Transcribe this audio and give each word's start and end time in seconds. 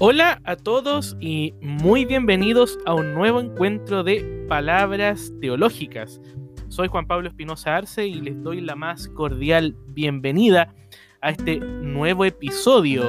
Hola 0.00 0.40
a 0.42 0.56
todos 0.56 1.16
y 1.20 1.54
muy 1.60 2.04
bienvenidos 2.04 2.80
a 2.84 2.94
un 2.94 3.14
nuevo 3.14 3.38
encuentro 3.38 4.02
de 4.02 4.44
Palabras 4.48 5.32
Teológicas. 5.40 6.20
Soy 6.66 6.88
Juan 6.88 7.06
Pablo 7.06 7.28
Espinosa 7.28 7.76
Arce 7.76 8.04
y 8.04 8.14
les 8.14 8.42
doy 8.42 8.60
la 8.60 8.74
más 8.74 9.06
cordial 9.06 9.76
bienvenida 9.86 10.74
a 11.20 11.30
este 11.30 11.60
nuevo 11.60 12.24
episodio 12.24 13.08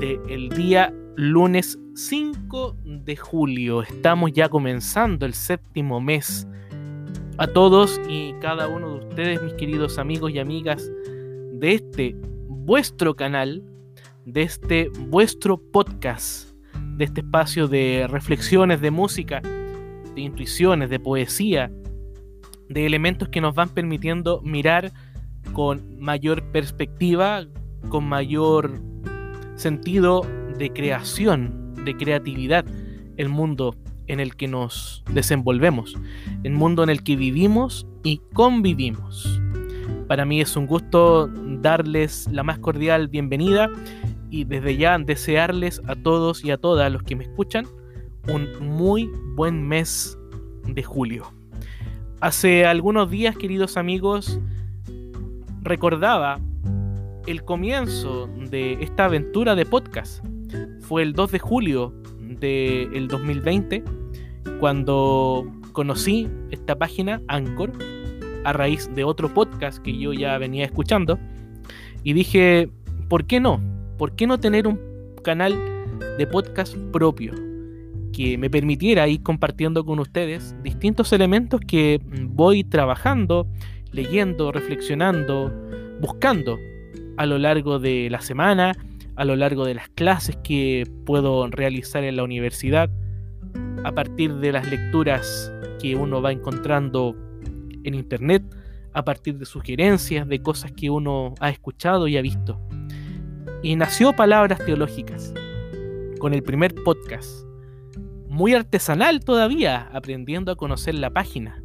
del 0.00 0.48
día 0.48 0.92
lunes 1.14 1.78
5 1.94 2.76
de 2.84 3.16
julio. 3.16 3.82
Estamos 3.82 4.32
ya 4.32 4.48
comenzando 4.48 5.26
el 5.26 5.34
séptimo 5.34 6.00
mes. 6.00 6.44
A 7.38 7.46
todos 7.46 8.00
y 8.08 8.32
cada 8.40 8.66
uno 8.66 8.94
de 8.94 9.06
ustedes, 9.06 9.42
mis 9.44 9.54
queridos 9.54 9.96
amigos 9.96 10.32
y 10.32 10.40
amigas 10.40 10.90
de 11.52 11.74
este 11.74 12.16
vuestro 12.48 13.14
canal, 13.14 13.62
de 14.24 14.42
este 14.42 14.90
vuestro 15.08 15.58
podcast, 15.58 16.50
de 16.96 17.04
este 17.04 17.20
espacio 17.20 17.68
de 17.68 18.06
reflexiones, 18.08 18.80
de 18.80 18.90
música, 18.90 19.40
de 19.40 20.20
intuiciones, 20.20 20.90
de 20.90 21.00
poesía, 21.00 21.70
de 22.68 22.86
elementos 22.86 23.28
que 23.28 23.40
nos 23.40 23.54
van 23.54 23.70
permitiendo 23.70 24.40
mirar 24.42 24.92
con 25.52 25.98
mayor 25.98 26.44
perspectiva, 26.52 27.46
con 27.88 28.04
mayor 28.04 28.80
sentido 29.56 30.22
de 30.58 30.70
creación, 30.70 31.74
de 31.84 31.96
creatividad, 31.96 32.64
el 33.16 33.28
mundo 33.28 33.74
en 34.06 34.20
el 34.20 34.36
que 34.36 34.48
nos 34.48 35.04
desenvolvemos, 35.12 35.96
el 36.42 36.52
mundo 36.52 36.82
en 36.82 36.90
el 36.90 37.02
que 37.02 37.16
vivimos 37.16 37.86
y 38.02 38.20
convivimos. 38.32 39.40
Para 40.08 40.24
mí 40.24 40.40
es 40.40 40.56
un 40.56 40.66
gusto 40.66 41.28
darles 41.62 42.28
la 42.32 42.42
más 42.42 42.58
cordial 42.58 43.08
bienvenida 43.08 43.70
y 44.30 44.44
desde 44.44 44.76
ya 44.76 44.98
desearles 44.98 45.82
a 45.86 45.96
todos 45.96 46.44
y 46.44 46.50
a 46.50 46.56
todas 46.56 46.90
los 46.90 47.02
que 47.02 47.16
me 47.16 47.24
escuchan 47.24 47.66
un 48.28 48.48
muy 48.76 49.10
buen 49.34 49.66
mes 49.66 50.18
de 50.66 50.82
julio. 50.82 51.32
Hace 52.20 52.66
algunos 52.66 53.10
días, 53.10 53.36
queridos 53.36 53.76
amigos, 53.76 54.38
recordaba 55.62 56.38
el 57.26 57.44
comienzo 57.44 58.28
de 58.50 58.74
esta 58.74 59.06
aventura 59.06 59.54
de 59.54 59.66
podcast. 59.66 60.24
Fue 60.80 61.02
el 61.02 61.12
2 61.12 61.32
de 61.32 61.38
julio 61.38 61.94
del 62.20 63.08
2020 63.08 63.84
cuando 64.58 65.50
conocí 65.72 66.28
esta 66.50 66.76
página 66.76 67.22
Anchor 67.28 67.72
a 68.44 68.52
raíz 68.52 68.92
de 68.94 69.04
otro 69.04 69.32
podcast 69.32 69.78
que 69.82 69.96
yo 69.96 70.12
ya 70.12 70.36
venía 70.38 70.64
escuchando 70.64 71.18
y 72.02 72.12
dije, 72.12 72.70
¿por 73.08 73.26
qué 73.26 73.40
no? 73.40 73.60
¿Por 74.00 74.16
qué 74.16 74.26
no 74.26 74.40
tener 74.40 74.66
un 74.66 74.80
canal 75.22 75.52
de 76.16 76.26
podcast 76.26 76.74
propio 76.90 77.34
que 78.14 78.38
me 78.38 78.48
permitiera 78.48 79.06
ir 79.06 79.22
compartiendo 79.22 79.84
con 79.84 79.98
ustedes 79.98 80.56
distintos 80.62 81.12
elementos 81.12 81.60
que 81.60 82.00
voy 82.22 82.64
trabajando, 82.64 83.46
leyendo, 83.92 84.52
reflexionando, 84.52 85.52
buscando 86.00 86.58
a 87.18 87.26
lo 87.26 87.36
largo 87.36 87.78
de 87.78 88.08
la 88.08 88.22
semana, 88.22 88.72
a 89.16 89.24
lo 89.26 89.36
largo 89.36 89.66
de 89.66 89.74
las 89.74 89.90
clases 89.90 90.38
que 90.42 90.90
puedo 91.04 91.46
realizar 91.48 92.02
en 92.02 92.16
la 92.16 92.24
universidad, 92.24 92.88
a 93.84 93.92
partir 93.92 94.36
de 94.36 94.52
las 94.52 94.66
lecturas 94.70 95.52
que 95.78 95.94
uno 95.94 96.22
va 96.22 96.32
encontrando 96.32 97.14
en 97.84 97.94
internet, 97.94 98.42
a 98.94 99.04
partir 99.04 99.36
de 99.36 99.44
sugerencias, 99.44 100.26
de 100.26 100.40
cosas 100.40 100.72
que 100.72 100.88
uno 100.88 101.34
ha 101.38 101.50
escuchado 101.50 102.08
y 102.08 102.16
ha 102.16 102.22
visto. 102.22 102.58
Y 103.62 103.76
nació 103.76 104.14
Palabras 104.14 104.58
Teológicas, 104.64 105.34
con 106.18 106.32
el 106.32 106.42
primer 106.42 106.74
podcast. 106.74 107.44
Muy 108.26 108.54
artesanal 108.54 109.20
todavía, 109.20 109.90
aprendiendo 109.92 110.50
a 110.50 110.56
conocer 110.56 110.94
la 110.94 111.10
página. 111.10 111.62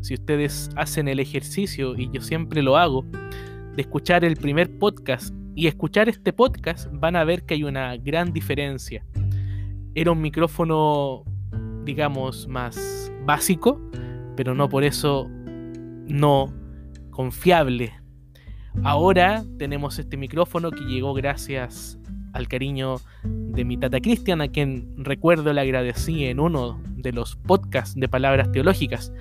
Si 0.00 0.14
ustedes 0.14 0.70
hacen 0.74 1.06
el 1.06 1.20
ejercicio, 1.20 1.96
y 1.96 2.10
yo 2.10 2.20
siempre 2.20 2.62
lo 2.62 2.76
hago, 2.76 3.04
de 3.76 3.82
escuchar 3.82 4.24
el 4.24 4.36
primer 4.36 4.76
podcast 4.76 5.32
y 5.54 5.68
escuchar 5.68 6.08
este 6.08 6.32
podcast, 6.32 6.88
van 6.90 7.14
a 7.14 7.22
ver 7.22 7.44
que 7.44 7.54
hay 7.54 7.62
una 7.62 7.96
gran 7.96 8.32
diferencia. 8.32 9.06
Era 9.94 10.10
un 10.10 10.20
micrófono, 10.20 11.22
digamos, 11.84 12.48
más 12.48 13.12
básico, 13.24 13.80
pero 14.34 14.52
no 14.56 14.68
por 14.68 14.82
eso 14.82 15.28
no 16.08 16.52
confiable, 17.10 17.92
Ahora 18.82 19.44
tenemos 19.58 19.98
este 19.98 20.16
micrófono 20.16 20.70
que 20.70 20.84
llegó 20.84 21.12
gracias 21.14 21.98
al 22.32 22.48
cariño 22.48 22.96
de 23.24 23.64
mi 23.64 23.76
tata 23.76 24.00
Cristian, 24.00 24.40
a 24.40 24.48
quien 24.48 24.94
recuerdo 24.96 25.52
le 25.52 25.60
agradecí 25.60 26.26
en 26.26 26.40
uno 26.40 26.80
de 26.96 27.12
los 27.12 27.36
podcasts 27.36 27.98
de 27.98 28.08
palabras 28.08 28.50
teológicas. 28.52 29.12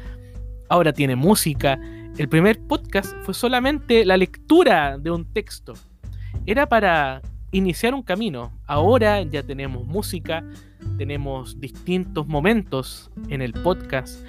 Ahora 0.69 0.93
tiene 0.93 1.15
música. 1.15 1.79
El 2.17 2.29
primer 2.29 2.59
podcast 2.67 3.13
fue 3.23 3.33
solamente 3.33 4.05
la 4.05 4.17
lectura 4.17 4.97
de 4.97 5.11
un 5.11 5.25
texto. 5.25 5.73
Era 6.45 6.67
para 6.67 7.21
iniciar 7.51 7.93
un 7.93 8.03
camino. 8.03 8.51
Ahora 8.67 9.21
ya 9.23 9.43
tenemos 9.43 9.85
música, 9.85 10.43
tenemos 10.97 11.59
distintos 11.59 12.27
momentos 12.27 13.11
en 13.29 13.41
el 13.41 13.53
podcast. 13.53 14.23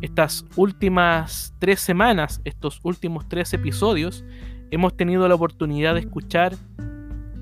Estas 0.00 0.44
últimas 0.56 1.54
tres 1.58 1.80
semanas, 1.80 2.40
estos 2.44 2.80
últimos 2.82 3.28
tres 3.28 3.52
episodios, 3.54 4.24
hemos 4.70 4.96
tenido 4.96 5.26
la 5.26 5.34
oportunidad 5.34 5.94
de 5.94 6.00
escuchar 6.00 6.54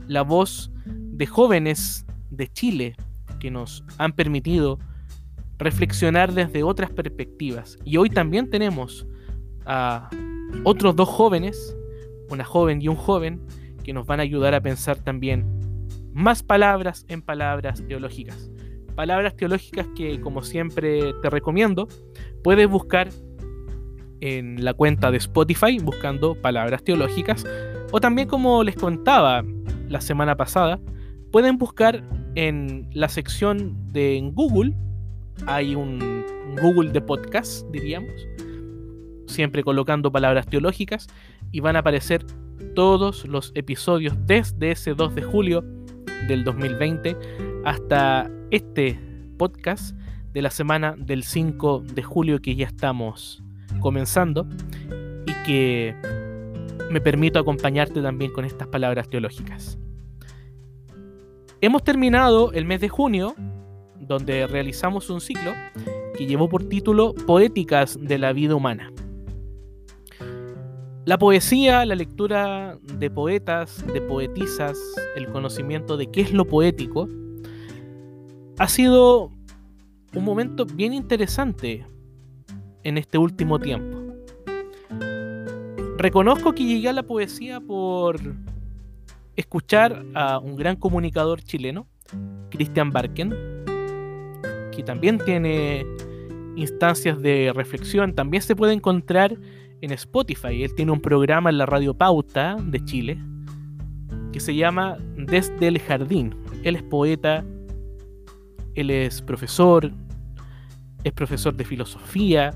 la 0.06 0.22
voz 0.22 0.70
de 0.86 1.26
jóvenes 1.26 2.06
de 2.30 2.48
Chile 2.48 2.96
que 3.40 3.50
nos 3.50 3.84
han 3.98 4.12
permitido 4.12 4.78
reflexionar 5.58 6.32
desde 6.32 6.62
otras 6.62 6.90
perspectivas. 6.90 7.78
Y 7.84 7.96
hoy 7.96 8.10
también 8.10 8.50
tenemos 8.50 9.06
a 9.66 10.10
otros 10.64 10.94
dos 10.96 11.08
jóvenes, 11.08 11.76
una 12.30 12.44
joven 12.44 12.82
y 12.82 12.88
un 12.88 12.96
joven, 12.96 13.40
que 13.82 13.92
nos 13.92 14.06
van 14.06 14.20
a 14.20 14.22
ayudar 14.22 14.54
a 14.54 14.60
pensar 14.60 14.96
también 14.96 15.44
más 16.12 16.42
palabras 16.42 17.04
en 17.08 17.22
palabras 17.22 17.82
teológicas. 17.86 18.50
Palabras 18.94 19.36
teológicas 19.36 19.86
que, 19.96 20.20
como 20.20 20.42
siempre 20.42 21.12
te 21.22 21.30
recomiendo, 21.30 21.88
puedes 22.42 22.68
buscar 22.68 23.08
en 24.20 24.64
la 24.64 24.72
cuenta 24.72 25.10
de 25.10 25.18
Spotify 25.18 25.78
buscando 25.78 26.34
palabras 26.34 26.82
teológicas. 26.82 27.44
O 27.92 28.00
también 28.00 28.28
como 28.28 28.62
les 28.62 28.76
contaba 28.76 29.44
la 29.88 30.00
semana 30.00 30.36
pasada, 30.36 30.80
pueden 31.30 31.58
buscar 31.58 32.02
en 32.34 32.88
la 32.92 33.08
sección 33.08 33.76
de 33.92 34.20
Google, 34.32 34.76
hay 35.46 35.74
un 35.74 36.24
Google 36.60 36.90
de 36.90 37.00
podcast, 37.00 37.66
diríamos, 37.70 38.12
siempre 39.26 39.62
colocando 39.62 40.10
palabras 40.10 40.46
teológicas 40.46 41.06
y 41.52 41.60
van 41.60 41.76
a 41.76 41.80
aparecer 41.80 42.24
todos 42.74 43.26
los 43.26 43.52
episodios 43.54 44.14
desde 44.26 44.72
ese 44.72 44.94
2 44.94 45.14
de 45.14 45.22
julio 45.22 45.64
del 46.28 46.44
2020 46.44 47.16
hasta 47.64 48.30
este 48.50 48.98
podcast 49.38 49.96
de 50.32 50.42
la 50.42 50.50
semana 50.50 50.94
del 50.98 51.22
5 51.22 51.84
de 51.94 52.02
julio 52.02 52.40
que 52.40 52.56
ya 52.56 52.66
estamos 52.66 53.42
comenzando 53.80 54.46
y 55.26 55.32
que 55.44 55.94
me 56.90 57.00
permito 57.00 57.38
acompañarte 57.38 58.00
también 58.02 58.32
con 58.32 58.44
estas 58.44 58.68
palabras 58.68 59.08
teológicas. 59.08 59.78
Hemos 61.60 61.82
terminado 61.82 62.52
el 62.52 62.66
mes 62.66 62.80
de 62.80 62.88
junio, 62.88 63.34
donde 63.98 64.46
realizamos 64.46 65.08
un 65.08 65.20
ciclo 65.20 65.52
que 66.16 66.26
llevó 66.26 66.48
por 66.48 66.68
título 66.68 67.14
Poéticas 67.26 67.98
de 68.00 68.18
la 68.18 68.32
vida 68.32 68.54
humana. 68.54 68.92
La 71.06 71.18
poesía, 71.18 71.84
la 71.84 71.94
lectura 71.94 72.78
de 72.82 73.10
poetas, 73.10 73.84
de 73.92 74.00
poetisas, 74.00 74.78
el 75.16 75.28
conocimiento 75.28 75.98
de 75.98 76.10
qué 76.10 76.22
es 76.22 76.32
lo 76.32 76.46
poético, 76.46 77.10
ha 78.58 78.68
sido 78.68 79.30
un 80.14 80.24
momento 80.24 80.64
bien 80.64 80.94
interesante 80.94 81.86
en 82.84 82.96
este 82.96 83.18
último 83.18 83.58
tiempo. 83.58 83.98
Reconozco 85.98 86.54
que 86.54 86.64
llegué 86.64 86.88
a 86.88 86.94
la 86.94 87.02
poesía 87.02 87.60
por 87.60 88.18
escuchar 89.36 90.06
a 90.14 90.38
un 90.38 90.56
gran 90.56 90.76
comunicador 90.76 91.42
chileno, 91.42 91.86
Christian 92.48 92.92
Barken, 92.92 93.30
que 94.72 94.82
también 94.82 95.18
tiene 95.18 95.84
instancias 96.56 97.20
de 97.20 97.52
reflexión, 97.54 98.14
también 98.14 98.42
se 98.42 98.56
puede 98.56 98.72
encontrar 98.72 99.36
en 99.80 99.92
Spotify. 99.92 100.62
Él 100.62 100.74
tiene 100.74 100.92
un 100.92 101.00
programa 101.00 101.50
en 101.50 101.58
la 101.58 101.66
Radio 101.66 101.94
Pauta 101.94 102.56
de 102.60 102.84
Chile 102.84 103.18
que 104.32 104.40
se 104.40 104.54
llama 104.54 104.96
Desde 105.16 105.68
el 105.68 105.78
Jardín. 105.78 106.34
Él 106.62 106.76
es 106.76 106.82
poeta, 106.82 107.44
él 108.74 108.90
es 108.90 109.22
profesor, 109.22 109.92
es 111.04 111.12
profesor 111.12 111.54
de 111.54 111.64
filosofía, 111.64 112.52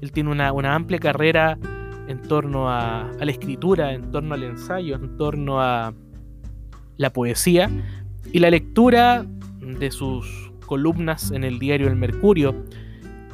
él 0.00 0.12
tiene 0.12 0.30
una, 0.30 0.74
amplia 0.74 0.98
carrera 0.98 1.58
en 2.08 2.22
torno 2.22 2.68
a, 2.68 3.10
la 3.18 3.30
escritura, 3.30 3.92
en 3.92 4.10
torno 4.10 4.34
al 4.34 4.42
ensayo, 4.42 4.96
en 4.96 5.16
torno 5.16 5.60
a 5.60 5.94
la 6.96 7.12
poesía. 7.12 7.70
Y 8.32 8.38
la 8.38 8.50
lectura 8.50 9.24
de 9.60 9.90
sus 9.90 10.52
columnas 10.66 11.30
en 11.30 11.44
el 11.44 11.58
diario 11.58 11.88
El 11.88 11.96
Mercurio 11.96 12.54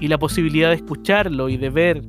y 0.00 0.08
la 0.08 0.18
posibilidad 0.18 0.70
de 0.70 0.76
escucharlo 0.76 1.48
y 1.48 1.56
de 1.56 1.70
ver 1.70 2.02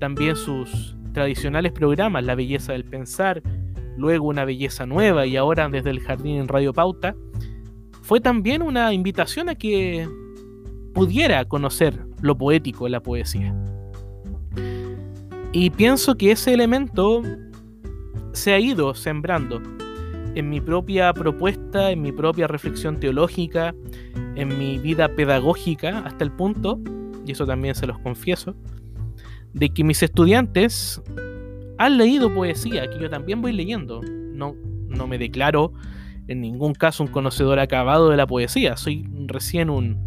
también 0.00 0.34
sus 0.34 0.96
tradicionales 1.12 1.72
programas, 1.72 2.24
La 2.24 2.34
Belleza 2.34 2.72
del 2.72 2.84
Pensar, 2.84 3.42
luego 3.96 4.26
Una 4.26 4.44
Belleza 4.44 4.86
Nueva 4.86 5.26
y 5.26 5.36
ahora 5.36 5.68
desde 5.68 5.90
el 5.90 6.00
Jardín 6.00 6.36
en 6.38 6.48
Radio 6.48 6.72
Pauta, 6.72 7.14
fue 8.02 8.20
también 8.20 8.62
una 8.62 8.92
invitación 8.92 9.48
a 9.48 9.54
que 9.54 10.08
pudiera 10.94 11.44
conocer 11.44 12.00
lo 12.22 12.36
poético 12.36 12.84
de 12.84 12.90
la 12.90 13.00
poesía. 13.00 13.54
Y 15.52 15.70
pienso 15.70 16.16
que 16.16 16.32
ese 16.32 16.54
elemento 16.54 17.22
se 18.32 18.52
ha 18.52 18.58
ido 18.58 18.94
sembrando 18.94 19.60
en 20.34 20.48
mi 20.48 20.60
propia 20.60 21.12
propuesta, 21.12 21.90
en 21.90 22.02
mi 22.02 22.12
propia 22.12 22.46
reflexión 22.46 23.00
teológica, 23.00 23.74
en 24.36 24.58
mi 24.58 24.78
vida 24.78 25.08
pedagógica, 25.08 25.98
hasta 26.00 26.24
el 26.24 26.30
punto, 26.30 26.80
y 27.26 27.32
eso 27.32 27.46
también 27.46 27.74
se 27.74 27.86
los 27.86 27.98
confieso, 27.98 28.54
de 29.52 29.70
que 29.70 29.84
mis 29.84 30.02
estudiantes 30.02 31.02
han 31.78 31.98
leído 31.98 32.32
poesía, 32.34 32.88
que 32.90 32.98
yo 32.98 33.10
también 33.10 33.42
voy 33.42 33.52
leyendo. 33.52 34.00
No, 34.02 34.54
no 34.88 35.06
me 35.06 35.18
declaro 35.18 35.72
en 36.30 36.40
ningún 36.40 36.74
caso 36.74 37.02
un 37.02 37.08
conocedor 37.08 37.58
acabado 37.58 38.08
de 38.08 38.16
la 38.16 38.24
poesía, 38.24 38.76
soy 38.76 39.04
recién 39.26 39.68
un 39.68 39.98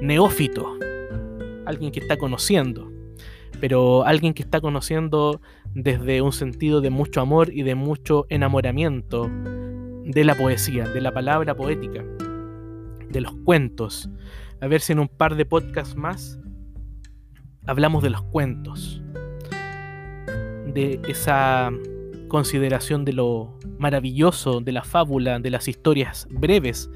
neófito, 0.00 0.78
alguien 1.66 1.92
que 1.92 2.00
está 2.00 2.16
conociendo, 2.16 2.90
pero 3.60 4.06
alguien 4.06 4.32
que 4.32 4.42
está 4.42 4.62
conociendo 4.62 5.42
desde 5.74 6.22
un 6.22 6.32
sentido 6.32 6.80
de 6.80 6.88
mucho 6.88 7.20
amor 7.20 7.52
y 7.52 7.62
de 7.62 7.74
mucho 7.74 8.24
enamoramiento 8.30 9.30
de 10.04 10.24
la 10.24 10.34
poesía, 10.34 10.84
de 10.84 11.02
la 11.02 11.12
palabra 11.12 11.54
poética, 11.54 12.02
de 13.10 13.20
los 13.20 13.34
cuentos. 13.44 14.08
A 14.62 14.66
ver 14.66 14.80
si 14.80 14.94
en 14.94 14.98
un 14.98 15.08
par 15.08 15.36
de 15.36 15.44
podcasts 15.44 15.94
más 15.94 16.40
hablamos 17.68 18.02
de 18.02 18.10
los 18.10 18.22
cuentos, 18.22 19.02
de 20.74 21.00
esa 21.06 21.70
consideración 22.28 23.04
de 23.04 23.12
lo 23.12 23.58
maravilloso 23.78 24.60
de 24.60 24.72
la 24.72 24.82
fábula, 24.82 25.38
de 25.38 25.50
las 25.50 25.68
historias 25.68 26.26
breves, 26.30 26.90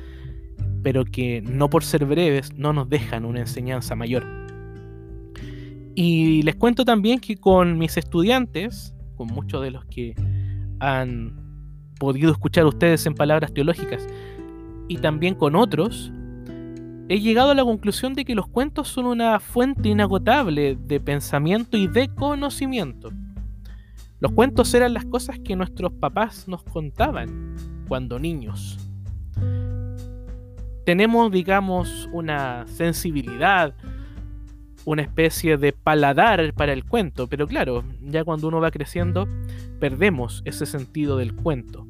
pero 0.82 1.04
que 1.04 1.42
no 1.42 1.68
por 1.68 1.84
ser 1.84 2.06
breves 2.06 2.56
no 2.56 2.72
nos 2.72 2.88
dejan 2.88 3.26
una 3.26 3.40
enseñanza 3.40 3.94
mayor. 3.94 4.24
Y 5.94 6.42
les 6.42 6.56
cuento 6.56 6.86
también 6.86 7.20
que 7.20 7.36
con 7.36 7.76
mis 7.76 7.98
estudiantes, 7.98 8.94
con 9.16 9.26
muchos 9.26 9.62
de 9.62 9.72
los 9.72 9.84
que 9.84 10.14
han 10.80 11.38
podido 12.00 12.32
escuchar 12.32 12.64
ustedes 12.64 13.04
en 13.04 13.14
palabras 13.14 13.52
teológicas, 13.52 14.06
y 14.88 14.96
también 14.96 15.34
con 15.34 15.54
otros, 15.54 16.10
he 17.08 17.20
llegado 17.20 17.50
a 17.50 17.54
la 17.54 17.64
conclusión 17.64 18.14
de 18.14 18.24
que 18.24 18.34
los 18.34 18.46
cuentos 18.46 18.88
son 18.88 19.06
una 19.06 19.40
fuente 19.40 19.88
inagotable 19.88 20.76
de 20.76 21.00
pensamiento 21.00 21.76
y 21.76 21.86
de 21.86 22.08
conocimiento. 22.08 23.10
Los 24.20 24.32
cuentos 24.32 24.72
eran 24.74 24.94
las 24.94 25.04
cosas 25.04 25.38
que 25.40 25.56
nuestros 25.56 25.92
papás 25.92 26.46
nos 26.46 26.62
contaban 26.62 27.56
cuando 27.88 28.18
niños. 28.18 28.78
Tenemos, 30.84 31.30
digamos, 31.30 32.08
una 32.12 32.66
sensibilidad, 32.66 33.74
una 34.84 35.02
especie 35.02 35.56
de 35.56 35.72
paladar 35.72 36.54
para 36.54 36.72
el 36.72 36.84
cuento, 36.84 37.28
pero 37.28 37.46
claro, 37.46 37.84
ya 38.00 38.24
cuando 38.24 38.48
uno 38.48 38.60
va 38.60 38.70
creciendo, 38.70 39.28
perdemos 39.78 40.42
ese 40.44 40.66
sentido 40.66 41.16
del 41.16 41.34
cuento. 41.34 41.86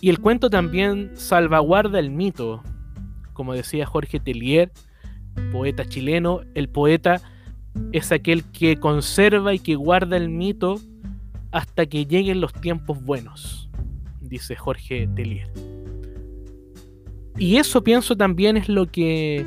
Y 0.00 0.08
el 0.08 0.20
cuento 0.20 0.48
también 0.48 1.12
salvaguarda 1.14 1.98
el 1.98 2.10
mito, 2.10 2.62
como 3.40 3.54
decía 3.54 3.86
Jorge 3.86 4.20
Tellier, 4.20 4.70
poeta 5.50 5.86
chileno, 5.86 6.42
el 6.54 6.68
poeta 6.68 7.22
es 7.90 8.12
aquel 8.12 8.44
que 8.52 8.76
conserva 8.76 9.54
y 9.54 9.58
que 9.58 9.76
guarda 9.76 10.18
el 10.18 10.28
mito 10.28 10.78
hasta 11.50 11.86
que 11.86 12.04
lleguen 12.04 12.42
los 12.42 12.52
tiempos 12.52 13.02
buenos, 13.02 13.70
dice 14.20 14.56
Jorge 14.56 15.08
Tellier. 15.16 15.50
Y 17.38 17.56
eso 17.56 17.82
pienso 17.82 18.14
también 18.14 18.58
es 18.58 18.68
lo 18.68 18.90
que 18.90 19.46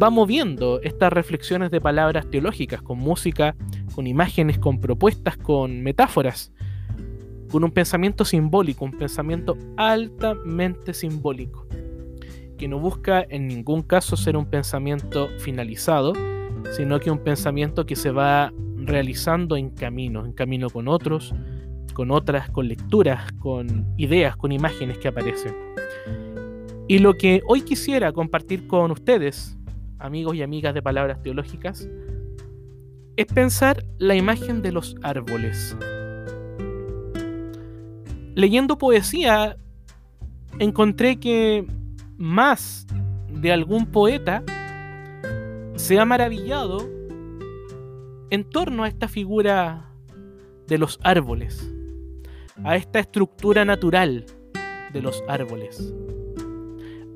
va 0.00 0.10
moviendo 0.10 0.80
estas 0.82 1.12
reflexiones 1.12 1.72
de 1.72 1.80
palabras 1.80 2.30
teológicas, 2.30 2.82
con 2.82 3.00
música, 3.00 3.56
con 3.96 4.06
imágenes, 4.06 4.60
con 4.60 4.78
propuestas, 4.78 5.36
con 5.38 5.82
metáforas, 5.82 6.52
con 7.50 7.64
un 7.64 7.72
pensamiento 7.72 8.24
simbólico, 8.24 8.84
un 8.84 8.96
pensamiento 8.96 9.58
altamente 9.76 10.94
simbólico 10.94 11.66
que 12.64 12.68
no 12.68 12.78
busca 12.78 13.26
en 13.28 13.46
ningún 13.46 13.82
caso 13.82 14.16
ser 14.16 14.38
un 14.38 14.46
pensamiento 14.46 15.28
finalizado, 15.38 16.14
sino 16.74 16.98
que 16.98 17.10
un 17.10 17.18
pensamiento 17.18 17.84
que 17.84 17.94
se 17.94 18.10
va 18.10 18.54
realizando 18.76 19.58
en 19.58 19.68
camino, 19.68 20.24
en 20.24 20.32
camino 20.32 20.70
con 20.70 20.88
otros, 20.88 21.34
con 21.92 22.10
otras, 22.10 22.48
con 22.48 22.66
lecturas, 22.66 23.30
con 23.32 23.86
ideas, 23.98 24.34
con 24.38 24.50
imágenes 24.50 24.96
que 24.96 25.08
aparecen. 25.08 25.54
Y 26.88 27.00
lo 27.00 27.12
que 27.18 27.42
hoy 27.46 27.60
quisiera 27.60 28.12
compartir 28.12 28.66
con 28.66 28.90
ustedes, 28.92 29.58
amigos 29.98 30.34
y 30.34 30.40
amigas 30.40 30.72
de 30.72 30.80
palabras 30.80 31.20
teológicas, 31.20 31.86
es 33.16 33.26
pensar 33.26 33.84
la 33.98 34.14
imagen 34.14 34.62
de 34.62 34.72
los 34.72 34.96
árboles. 35.02 35.76
Leyendo 38.34 38.78
poesía, 38.78 39.58
encontré 40.58 41.20
que 41.20 41.66
más 42.16 42.86
de 43.28 43.52
algún 43.52 43.86
poeta 43.86 44.42
se 45.76 45.98
ha 45.98 46.04
maravillado 46.04 46.88
en 48.30 48.44
torno 48.44 48.84
a 48.84 48.88
esta 48.88 49.08
figura 49.08 49.90
de 50.66 50.78
los 50.78 50.98
árboles, 51.02 51.72
a 52.62 52.76
esta 52.76 52.98
estructura 52.98 53.64
natural 53.64 54.26
de 54.92 55.02
los 55.02 55.22
árboles. 55.28 55.92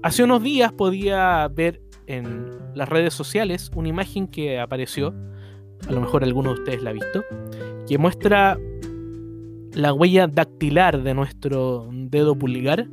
Hace 0.03 0.25
unos 0.25 0.43
días 0.43 0.73
podía 0.73 1.49
ver 1.49 1.83
en 2.07 2.51
las 2.75 2.89
redes 2.89 3.15
sociales 3.15 3.71
una 3.75 3.89
imagen 3.89 4.29
que 4.29 4.61
apareció, 4.61 5.15
a 5.89 5.93
lo 5.93 6.01
mejor 6.01 6.25
alguno 6.25 6.55
de 6.55 6.61
ustedes 6.61 6.83
la 6.83 6.91
ha 6.91 6.93
visto, 6.93 7.25
que 7.87 7.99
muestra 7.99 8.59
la 9.73 9.93
huella 9.93 10.27
dactilar 10.27 11.03
de 11.03 11.15
nuestro 11.15 11.89
dedo 11.93 12.37
pulgar 12.37 12.89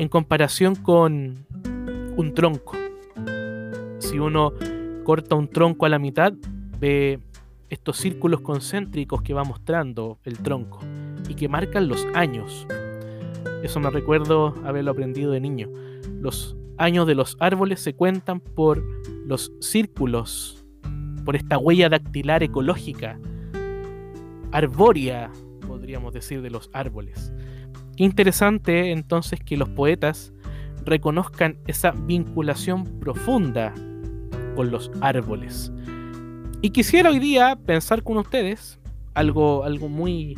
en 0.00 0.08
comparación 0.08 0.76
con 0.76 1.44
un 2.16 2.32
tronco. 2.34 2.74
Si 3.98 4.18
uno 4.18 4.54
corta 5.04 5.34
un 5.34 5.46
tronco 5.46 5.84
a 5.84 5.90
la 5.90 5.98
mitad, 5.98 6.32
ve 6.78 7.20
estos 7.68 7.98
círculos 7.98 8.40
concéntricos 8.40 9.20
que 9.20 9.34
va 9.34 9.44
mostrando 9.44 10.18
el 10.24 10.38
tronco 10.38 10.78
y 11.28 11.34
que 11.34 11.50
marcan 11.50 11.86
los 11.86 12.06
años. 12.14 12.66
Eso 13.62 13.78
me 13.78 13.90
recuerdo 13.90 14.54
haberlo 14.64 14.92
aprendido 14.92 15.32
de 15.32 15.40
niño. 15.40 15.68
Los 16.18 16.56
años 16.78 17.06
de 17.06 17.14
los 17.14 17.36
árboles 17.38 17.80
se 17.80 17.92
cuentan 17.92 18.40
por 18.40 18.82
los 19.26 19.52
círculos, 19.60 20.64
por 21.26 21.36
esta 21.36 21.58
huella 21.58 21.90
dactilar 21.90 22.42
ecológica, 22.42 23.20
arbórea, 24.50 25.30
podríamos 25.68 26.14
decir, 26.14 26.40
de 26.40 26.48
los 26.48 26.70
árboles. 26.72 27.34
Interesante 28.00 28.92
entonces 28.92 29.40
que 29.40 29.58
los 29.58 29.68
poetas 29.68 30.32
reconozcan 30.86 31.58
esa 31.66 31.90
vinculación 31.90 32.84
profunda 32.98 33.74
con 34.56 34.70
los 34.70 34.90
árboles. 35.02 35.70
Y 36.62 36.70
quisiera 36.70 37.10
hoy 37.10 37.18
día 37.18 37.56
pensar 37.56 38.02
con 38.02 38.16
ustedes 38.16 38.80
algo, 39.12 39.64
algo 39.64 39.90
muy, 39.90 40.34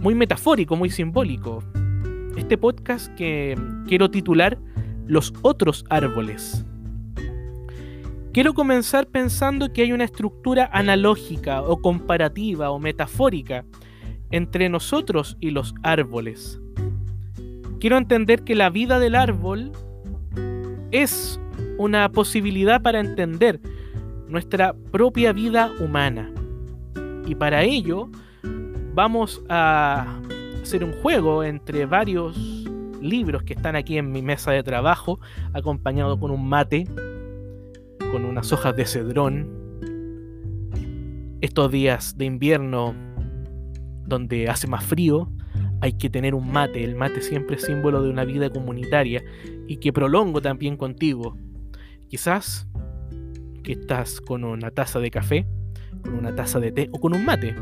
muy 0.00 0.14
metafórico, 0.14 0.76
muy 0.76 0.88
simbólico. 0.88 1.62
Este 2.38 2.56
podcast 2.56 3.14
que 3.16 3.54
quiero 3.86 4.10
titular 4.10 4.56
Los 5.06 5.34
otros 5.42 5.84
árboles. 5.90 6.64
Quiero 8.32 8.54
comenzar 8.54 9.06
pensando 9.08 9.74
que 9.74 9.82
hay 9.82 9.92
una 9.92 10.04
estructura 10.04 10.70
analógica 10.72 11.60
o 11.60 11.82
comparativa 11.82 12.70
o 12.70 12.78
metafórica 12.78 13.66
entre 14.30 14.68
nosotros 14.68 15.36
y 15.40 15.50
los 15.50 15.74
árboles. 15.82 16.60
Quiero 17.80 17.96
entender 17.96 18.42
que 18.42 18.54
la 18.54 18.70
vida 18.70 18.98
del 18.98 19.14
árbol 19.14 19.72
es 20.90 21.40
una 21.78 22.10
posibilidad 22.10 22.82
para 22.82 23.00
entender 23.00 23.60
nuestra 24.28 24.74
propia 24.92 25.32
vida 25.32 25.72
humana. 25.80 26.30
Y 27.26 27.34
para 27.34 27.62
ello 27.62 28.10
vamos 28.94 29.42
a 29.48 30.20
hacer 30.62 30.84
un 30.84 30.92
juego 31.00 31.42
entre 31.42 31.86
varios 31.86 32.36
libros 33.00 33.42
que 33.44 33.54
están 33.54 33.76
aquí 33.76 33.98
en 33.98 34.12
mi 34.12 34.20
mesa 34.20 34.52
de 34.52 34.62
trabajo, 34.62 35.18
acompañado 35.52 36.18
con 36.18 36.30
un 36.30 36.48
mate, 36.48 36.86
con 38.12 38.24
unas 38.24 38.52
hojas 38.52 38.76
de 38.76 38.84
cedrón. 38.84 39.48
Estos 41.40 41.72
días 41.72 42.18
de 42.18 42.26
invierno 42.26 42.94
donde 44.10 44.50
hace 44.50 44.66
más 44.66 44.84
frío, 44.84 45.32
hay 45.80 45.94
que 45.94 46.10
tener 46.10 46.34
un 46.34 46.52
mate. 46.52 46.84
El 46.84 46.94
mate 46.94 47.22
siempre 47.22 47.56
es 47.56 47.62
símbolo 47.62 48.02
de 48.02 48.10
una 48.10 48.26
vida 48.26 48.50
comunitaria 48.50 49.24
y 49.66 49.78
que 49.78 49.92
prolongo 49.92 50.42
también 50.42 50.76
contigo. 50.76 51.38
Quizás 52.08 52.68
que 53.62 53.72
estás 53.72 54.20
con 54.20 54.44
una 54.44 54.70
taza 54.70 55.00
de 55.00 55.10
café, 55.10 55.46
con 56.02 56.14
una 56.14 56.34
taza 56.34 56.60
de 56.60 56.72
té 56.72 56.90
o 56.92 57.00
con 57.00 57.14
un 57.14 57.24
mate, 57.24 57.54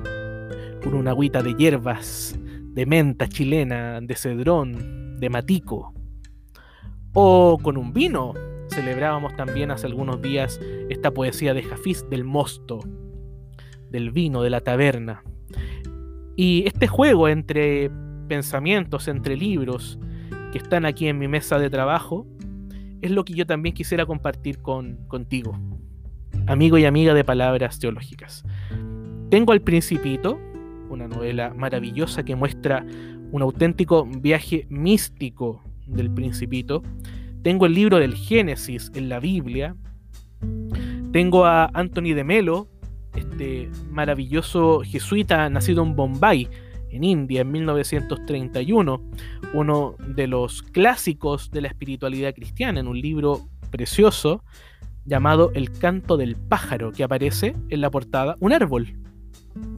con 0.83 0.95
una 0.95 1.13
agüita 1.13 1.43
de 1.43 1.55
hierbas, 1.55 2.37
de 2.75 2.87
menta 2.87 3.29
chilena, 3.29 4.01
de 4.01 4.15
cedrón, 4.17 5.21
de 5.21 5.31
matico, 5.31 5.95
o 7.13 7.59
con 7.63 7.77
un 7.77 7.93
vino. 7.93 8.35
Celebrábamos 8.69 9.35
también 9.37 9.71
hace 9.71 9.87
algunos 9.87 10.21
días 10.23 10.61
esta 10.89 11.11
poesía 11.11 11.55
de 11.55 11.63
Jafís 11.63 12.09
del 12.11 12.25
mosto, 12.25 12.81
del 13.91 14.11
vino, 14.11 14.43
de 14.43 14.51
la 14.51 14.61
taberna. 14.61 15.23
Y 16.39 16.63
este 16.69 16.87
juego 16.87 17.27
entre 17.27 17.91
pensamientos, 18.29 19.09
entre 19.09 19.37
libros 19.37 19.99
que 20.53 20.59
están 20.59 20.87
aquí 20.87 21.09
en 21.09 21.19
mi 21.19 21.27
mesa 21.27 21.59
de 21.59 21.69
trabajo, 21.69 22.29
es 23.03 23.11
lo 23.11 23.25
que 23.25 23.35
yo 23.35 23.45
también 23.45 23.75
quisiera 23.75 24.07
compartir 24.07 24.63
con, 24.63 24.99
contigo, 25.09 25.59
amigo 26.47 26.79
y 26.79 26.85
amiga 26.85 27.13
de 27.13 27.25
palabras 27.25 27.81
teológicas. 27.81 28.45
Tengo 29.31 29.51
al 29.51 29.63
Principito, 29.63 30.39
una 30.89 31.09
novela 31.09 31.53
maravillosa 31.55 32.23
que 32.23 32.37
muestra 32.37 32.87
un 33.33 33.43
auténtico 33.43 34.07
viaje 34.07 34.65
místico 34.71 35.65
del 35.89 36.09
Principito. 36.09 36.85
Tengo 37.43 37.67
el 37.67 37.75
libro 37.75 37.99
del 37.99 38.15
Génesis 38.15 38.93
en 38.95 39.09
la 39.09 39.19
Biblia. 39.19 39.75
Tengo 41.11 41.47
a 41.47 41.69
Anthony 41.75 42.15
de 42.15 42.23
Melo, 42.23 42.69
este 43.19 43.71
maravilloso 43.91 44.83
jesuita 44.85 45.49
nacido 45.51 45.83
en 45.83 45.95
Bombay, 45.95 46.49
en 46.91 47.05
India, 47.05 47.43
en 47.43 47.53
1931, 47.53 49.03
uno 49.53 49.97
de 49.99 50.27
los 50.27 50.63
clásicos 50.63 51.51
de 51.51 51.63
la 51.63 51.69
espiritualidad 51.69 52.35
cristiana, 52.35 52.81
en 52.81 52.89
un 52.89 53.01
libro 53.01 53.43
precioso 53.71 54.43
llamado 55.05 55.51
El 55.55 55.71
canto 55.71 56.17
del 56.17 56.37
pájaro, 56.37 56.93
que 56.93 57.05
aparece 57.05 57.55
en 57.69 57.81
la 57.81 57.91
portada 57.91 58.37
un 58.41 58.53
árbol. 58.53 58.95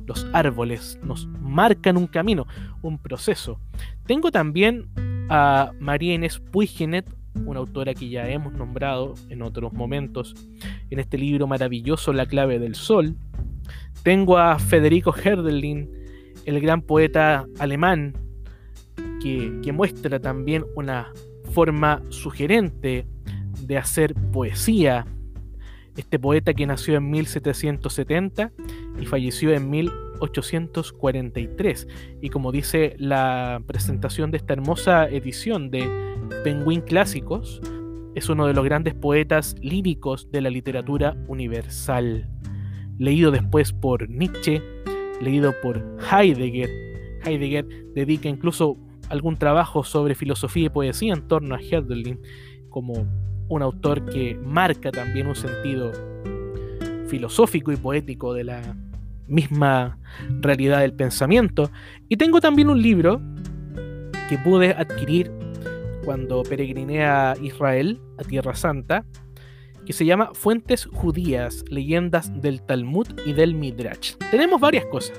Los 0.06 0.26
árboles 0.32 0.98
nos 1.02 1.26
marcan 1.40 1.96
un 1.96 2.06
camino, 2.06 2.46
un 2.82 2.98
proceso. 2.98 3.60
Tengo 4.06 4.30
también 4.30 4.88
a 5.28 5.72
María 5.78 6.14
Inés 6.14 6.40
Puigenet, 6.50 7.06
una 7.34 7.60
autora 7.60 7.94
que 7.94 8.08
ya 8.08 8.28
hemos 8.28 8.52
nombrado 8.52 9.14
en 9.28 9.42
otros 9.42 9.72
momentos 9.72 10.34
en 10.90 10.98
este 10.98 11.18
libro 11.18 11.46
maravilloso 11.46 12.12
La 12.12 12.26
clave 12.26 12.58
del 12.58 12.74
sol. 12.74 13.16
Tengo 14.02 14.38
a 14.38 14.58
Federico 14.58 15.14
Herdelin, 15.14 15.90
el 16.46 16.60
gran 16.60 16.82
poeta 16.82 17.46
alemán, 17.58 18.14
que, 19.20 19.72
muestra 19.72 20.18
también 20.18 20.64
una 20.74 21.12
forma 21.52 22.02
sugerente 22.08 23.06
de 23.60 23.76
hacer 23.76 24.14
poesía. 24.32 25.06
Este 25.96 26.18
poeta 26.18 26.54
que 26.54 26.66
nació 26.66 26.96
en 26.96 27.10
1770 27.10 28.52
y 28.98 29.06
falleció 29.06 29.52
en 29.52 29.68
1843. 30.20 31.88
Y 32.20 32.28
como 32.30 32.52
dice 32.52 32.94
la 32.98 33.62
presentación 33.66 34.30
de 34.30 34.38
esta 34.38 34.52
hermosa 34.52 35.08
edición 35.08 35.70
de 35.70 35.88
Penguin 36.44 36.80
Clásicos, 36.80 37.60
es 38.14 38.28
uno 38.28 38.46
de 38.46 38.54
los 38.54 38.64
grandes 38.64 38.94
poetas 38.94 39.54
líricos 39.60 40.30
de 40.30 40.40
la 40.40 40.50
literatura 40.50 41.16
universal. 41.28 42.28
Leído 42.98 43.30
después 43.30 43.72
por 43.72 44.08
Nietzsche, 44.10 44.62
leído 45.20 45.54
por 45.62 45.82
Heidegger. 46.10 46.68
Heidegger 47.24 47.66
dedica 47.94 48.28
incluso 48.28 48.76
algún 49.08 49.36
trabajo 49.36 49.84
sobre 49.84 50.14
filosofía 50.14 50.66
y 50.66 50.70
poesía 50.70 51.12
en 51.14 51.26
torno 51.26 51.54
a 51.54 51.58
Hölderlin 51.58 52.20
como 52.68 53.06
un 53.48 53.62
autor 53.62 54.04
que 54.06 54.36
marca 54.36 54.90
también 54.92 55.26
un 55.26 55.34
sentido 55.34 55.92
filosófico 57.08 57.72
y 57.72 57.76
poético 57.76 58.32
de 58.32 58.44
la 58.44 58.76
misma 59.30 59.98
realidad 60.40 60.80
del 60.80 60.92
pensamiento. 60.92 61.70
Y 62.08 62.16
tengo 62.16 62.40
también 62.40 62.68
un 62.68 62.82
libro 62.82 63.20
que 64.28 64.38
pude 64.38 64.70
adquirir 64.70 65.32
cuando 66.04 66.42
peregriné 66.42 67.04
a 67.04 67.34
Israel, 67.40 68.00
a 68.18 68.24
Tierra 68.24 68.54
Santa, 68.54 69.04
que 69.86 69.92
se 69.92 70.04
llama 70.04 70.30
Fuentes 70.34 70.86
Judías, 70.86 71.64
leyendas 71.68 72.40
del 72.40 72.62
Talmud 72.62 73.08
y 73.26 73.32
del 73.32 73.54
Midrash. 73.54 74.14
Tenemos 74.30 74.60
varias 74.60 74.84
cosas. 74.86 75.18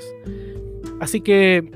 Así 0.99 1.21
que 1.21 1.71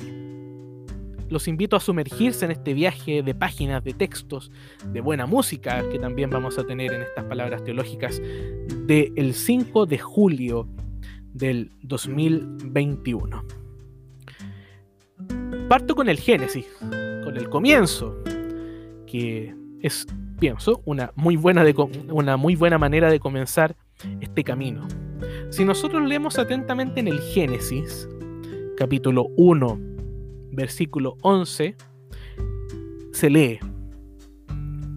los 1.30 1.48
invito 1.48 1.76
a 1.76 1.80
sumergirse 1.80 2.46
en 2.46 2.52
este 2.52 2.74
viaje 2.74 3.24
de 3.24 3.34
páginas, 3.34 3.84
de 3.84 3.94
textos, 3.94 4.52
de 4.94 5.02
buena 5.02 5.26
música 5.26 5.84
que 5.90 6.00
también 6.00 6.30
vamos 6.30 6.58
a 6.60 6.66
tener 6.66 6.94
en 6.94 7.02
estas 7.02 7.26
palabras 7.26 7.64
teológicas 7.64 8.22
del 8.86 9.34
5 9.34 9.86
de 9.88 9.98
julio 9.98 10.68
del 11.36 11.72
2021. 11.82 13.44
Parto 15.70 15.96
con 15.96 16.10
el 16.10 16.18
Génesis, 16.18 16.66
con 16.80 17.38
el 17.38 17.50
comienzo, 17.50 18.16
que 19.06 19.54
es 19.82 20.08
pienso, 20.40 20.82
una 20.86 21.12
muy 21.16 21.36
buena, 21.36 21.64
una 22.10 22.38
muy 22.38 22.56
buena 22.56 22.78
manera 22.78 23.10
de 23.10 23.20
comenzar 23.20 23.76
este 24.22 24.44
camino. 24.44 24.88
Si 25.50 25.66
nosotros 25.66 26.08
leemos 26.08 26.40
atentamente 26.40 27.00
en 27.00 27.08
el 27.08 27.20
Génesis, 27.20 28.08
capítulo 28.78 29.28
1, 29.38 29.80
versículo 30.52 31.18
11, 31.22 31.76
se 33.12 33.30
lee, 33.30 33.60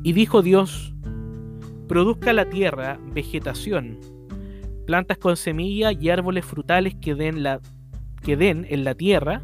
y 0.04 0.12
dijo 0.12 0.42
Dios, 0.42 0.94
produzca 1.88 2.32
la 2.32 2.48
tierra 2.48 3.00
vegetación, 3.12 3.98
plantas 4.88 5.18
con 5.18 5.36
semilla 5.36 5.92
y 5.92 6.08
árboles 6.08 6.46
frutales 6.46 6.94
que 6.94 7.14
den, 7.14 7.42
la, 7.42 7.60
que 8.22 8.38
den 8.38 8.66
en 8.70 8.84
la 8.84 8.94
tierra 8.94 9.42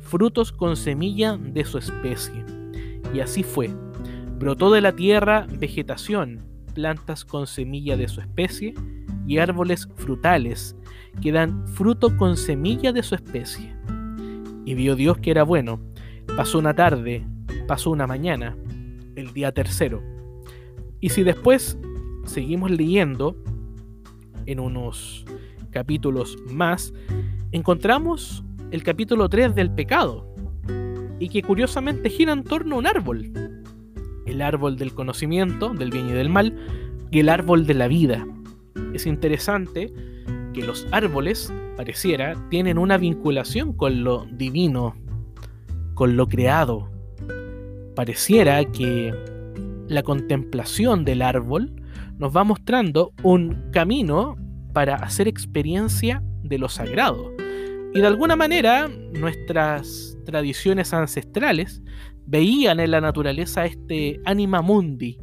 frutos 0.00 0.52
con 0.52 0.76
semilla 0.76 1.38
de 1.38 1.64
su 1.64 1.78
especie. 1.78 2.44
Y 3.14 3.20
así 3.20 3.42
fue 3.42 3.70
Brotó 4.38 4.70
de 4.70 4.82
la 4.82 4.92
tierra 4.92 5.46
vegetación, 5.58 6.42
plantas 6.74 7.24
con 7.24 7.46
semilla 7.46 7.96
de 7.96 8.06
su 8.06 8.20
especie 8.20 8.74
y 9.26 9.38
árboles 9.38 9.88
frutales 9.96 10.76
que 11.22 11.32
dan 11.32 11.66
fruto 11.68 12.14
con 12.18 12.36
semilla 12.36 12.92
de 12.92 13.02
su 13.02 13.14
especie. 13.14 13.74
Y 14.66 14.74
vio 14.74 14.94
Dios 14.94 15.16
que 15.16 15.30
era 15.30 15.42
bueno. 15.42 15.80
Pasó 16.36 16.58
una 16.58 16.74
tarde, 16.74 17.26
pasó 17.66 17.90
una 17.90 18.06
mañana, 18.06 18.58
el 19.16 19.32
día 19.32 19.52
tercero. 19.52 20.02
Y 21.00 21.08
si 21.08 21.22
después 21.22 21.78
seguimos 22.26 22.70
leyendo 22.70 23.42
en 24.46 24.60
unos 24.60 25.24
capítulos 25.70 26.36
más, 26.50 26.92
encontramos 27.50 28.44
el 28.70 28.82
capítulo 28.82 29.28
3 29.28 29.54
del 29.54 29.70
pecado, 29.70 30.26
y 31.18 31.28
que 31.28 31.42
curiosamente 31.42 32.10
gira 32.10 32.32
en 32.32 32.42
torno 32.42 32.76
a 32.76 32.78
un 32.78 32.86
árbol 32.86 33.30
el 34.26 34.42
árbol 34.42 34.76
del 34.76 34.94
conocimiento, 34.94 35.70
del 35.70 35.90
bien 35.90 36.08
y 36.08 36.12
del 36.12 36.28
mal, 36.28 36.56
y 37.10 37.20
el 37.20 37.28
árbol 37.28 37.66
de 37.66 37.74
la 37.74 37.88
vida. 37.88 38.26
Es 38.94 39.06
interesante 39.06 39.92
que 40.54 40.62
los 40.62 40.86
árboles, 40.90 41.52
pareciera, 41.76 42.34
tienen 42.48 42.78
una 42.78 42.98
vinculación 42.98 43.72
con 43.72 44.04
lo 44.04 44.26
divino, 44.30 44.94
con 45.94 46.16
lo 46.16 46.28
creado. 46.28 46.90
Pareciera 47.94 48.64
que 48.64 49.14
la 49.88 50.02
contemplación 50.02 51.04
del 51.04 51.22
árbol 51.22 51.72
nos 52.22 52.34
va 52.36 52.44
mostrando 52.44 53.12
un 53.24 53.68
camino 53.72 54.36
para 54.72 54.94
hacer 54.94 55.26
experiencia 55.26 56.22
de 56.44 56.56
lo 56.56 56.68
sagrado. 56.68 57.32
Y 57.94 58.00
de 58.00 58.06
alguna 58.06 58.36
manera 58.36 58.86
nuestras 58.86 60.16
tradiciones 60.24 60.94
ancestrales 60.94 61.82
veían 62.24 62.78
en 62.78 62.92
la 62.92 63.00
naturaleza 63.00 63.66
este 63.66 64.20
anima 64.24 64.62
mundi, 64.62 65.18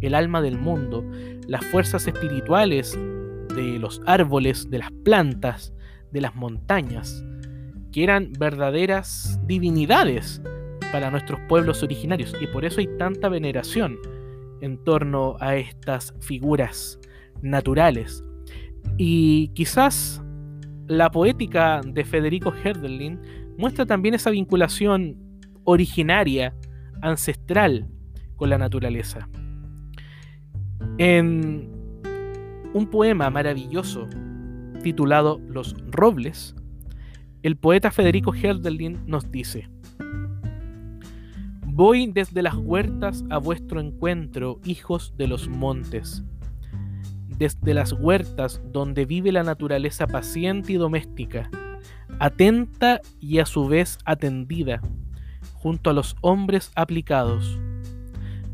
el 0.00 0.14
alma 0.14 0.40
del 0.40 0.56
mundo, 0.58 1.04
las 1.48 1.64
fuerzas 1.64 2.06
espirituales 2.06 2.96
de 3.56 3.80
los 3.80 4.00
árboles, 4.06 4.70
de 4.70 4.78
las 4.78 4.92
plantas, 5.04 5.74
de 6.12 6.20
las 6.20 6.36
montañas, 6.36 7.24
que 7.90 8.04
eran 8.04 8.32
verdaderas 8.38 9.40
divinidades 9.44 10.40
para 10.92 11.10
nuestros 11.10 11.40
pueblos 11.48 11.82
originarios 11.82 12.32
y 12.40 12.46
por 12.46 12.64
eso 12.64 12.78
hay 12.78 12.86
tanta 12.96 13.28
veneración 13.28 13.98
en 14.60 14.82
torno 14.84 15.36
a 15.40 15.56
estas 15.56 16.14
figuras 16.20 16.98
naturales. 17.42 18.24
Y 18.96 19.48
quizás 19.48 20.22
la 20.86 21.10
poética 21.10 21.80
de 21.84 22.04
Federico 22.04 22.52
Herderlin 22.52 23.20
muestra 23.58 23.86
también 23.86 24.14
esa 24.14 24.30
vinculación 24.30 25.16
originaria, 25.64 26.54
ancestral 27.02 27.86
con 28.36 28.50
la 28.50 28.58
naturaleza. 28.58 29.28
En 30.96 31.70
un 32.72 32.86
poema 32.90 33.28
maravilloso 33.30 34.08
titulado 34.82 35.40
Los 35.48 35.76
Robles, 35.90 36.54
el 37.42 37.56
poeta 37.56 37.90
Federico 37.90 38.32
Herdelin 38.34 38.98
nos 39.06 39.30
dice, 39.30 39.68
Voy 41.78 42.08
desde 42.08 42.42
las 42.42 42.56
huertas 42.56 43.22
a 43.30 43.38
vuestro 43.38 43.78
encuentro, 43.78 44.58
hijos 44.64 45.14
de 45.16 45.28
los 45.28 45.46
montes. 45.46 46.24
Desde 47.28 47.72
las 47.72 47.92
huertas 47.92 48.60
donde 48.72 49.04
vive 49.04 49.30
la 49.30 49.44
naturaleza 49.44 50.08
paciente 50.08 50.72
y 50.72 50.76
doméstica, 50.76 51.48
atenta 52.18 53.00
y 53.20 53.38
a 53.38 53.46
su 53.46 53.68
vez 53.68 53.96
atendida, 54.04 54.82
junto 55.52 55.90
a 55.90 55.92
los 55.92 56.16
hombres 56.20 56.72
aplicados. 56.74 57.60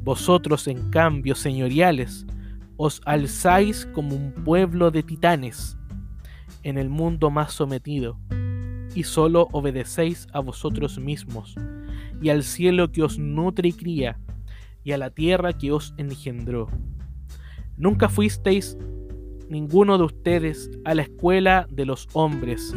Vosotros, 0.03 0.69
en 0.69 0.91
cambio, 0.91 1.35
señoriales, 1.35 2.27
os 2.77 3.01
alzáis 3.07 3.87
como 3.95 4.17
un 4.17 4.33
pueblo 4.45 4.91
de 4.91 5.03
titanes 5.03 5.79
en 6.63 6.77
el 6.77 6.91
mundo 6.91 7.31
más 7.31 7.55
sometido, 7.55 8.19
y 8.95 9.05
solo 9.05 9.49
obedecéis 9.53 10.27
a 10.35 10.41
vosotros 10.41 10.99
mismos, 10.99 11.55
y 12.21 12.31
al 12.31 12.43
cielo 12.43 12.91
que 12.91 13.03
os 13.03 13.19
nutre 13.19 13.69
y 13.69 13.73
cría, 13.73 14.19
y 14.83 14.93
a 14.93 14.99
la 14.99 15.11
tierra 15.11 15.53
que 15.53 15.73
os 15.73 15.95
engendró. 15.97 16.69
Nunca 17.77 18.09
fuisteis 18.09 18.77
ninguno 19.49 19.99
de 19.99 20.05
ustedes 20.05 20.71
a 20.85 20.95
la 20.95 21.03
escuela 21.03 21.67
de 21.71 21.87
los 21.87 22.09
hombres. 22.13 22.75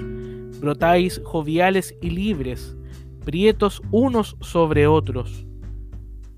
Brotáis 0.60 1.22
joviales 1.24 1.96
y 2.02 2.10
libres, 2.10 2.76
prietos 3.24 3.82
unos 3.92 4.36
sobre 4.42 4.88
otros, 4.88 5.46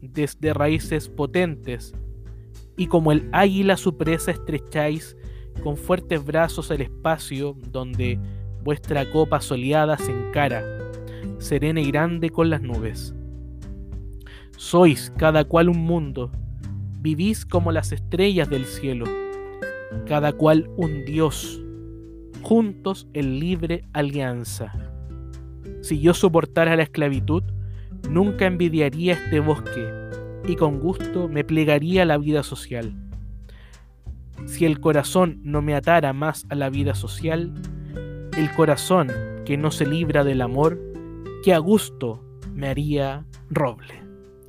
desde 0.01 0.53
raíces 0.53 1.09
potentes, 1.09 1.93
y 2.77 2.87
como 2.87 3.11
el 3.11 3.27
águila 3.31 3.77
su 3.77 3.97
presa 3.97 4.31
estrecháis 4.31 5.15
con 5.63 5.75
fuertes 5.77 6.23
brazos 6.23 6.71
el 6.71 6.81
espacio 6.81 7.55
donde 7.71 8.19
vuestra 8.63 9.09
copa 9.11 9.41
soleada 9.41 9.97
se 9.97 10.11
encara, 10.11 10.63
serena 11.39 11.81
y 11.81 11.91
grande 11.91 12.29
con 12.29 12.49
las 12.49 12.61
nubes. 12.61 13.15
Sois 14.57 15.11
cada 15.17 15.45
cual 15.45 15.69
un 15.69 15.79
mundo, 15.79 16.31
vivís 17.01 17.45
como 17.45 17.71
las 17.71 17.91
estrellas 17.91 18.49
del 18.49 18.65
cielo, 18.65 19.05
cada 20.05 20.33
cual 20.33 20.69
un 20.75 21.05
Dios, 21.05 21.61
juntos 22.41 23.07
en 23.13 23.39
libre 23.39 23.85
alianza. 23.93 24.71
Si 25.81 25.99
yo 25.99 26.13
soportara 26.13 26.75
la 26.75 26.83
esclavitud, 26.83 27.43
nunca 28.09 28.45
envidiaría 28.45 29.13
este 29.13 29.39
bosque 29.39 29.87
y 30.45 30.55
con 30.55 30.79
gusto 30.79 31.27
me 31.27 31.43
plegaría 31.43 32.03
a 32.03 32.05
la 32.05 32.17
vida 32.17 32.43
social. 32.43 32.93
Si 34.45 34.65
el 34.65 34.79
corazón 34.79 35.39
no 35.43 35.61
me 35.61 35.75
atara 35.75 36.11
más 36.13 36.45
a 36.49 36.55
la 36.55 36.69
vida 36.69 36.95
social, 36.95 37.53
el 38.37 38.51
corazón 38.51 39.09
que 39.45 39.57
no 39.57 39.71
se 39.71 39.85
libra 39.85 40.23
del 40.23 40.41
amor, 40.41 40.88
que 41.43 41.53
a 41.53 41.57
gusto 41.59 42.23
me 42.53 42.67
haría 42.67 43.25
roble. 43.49 43.93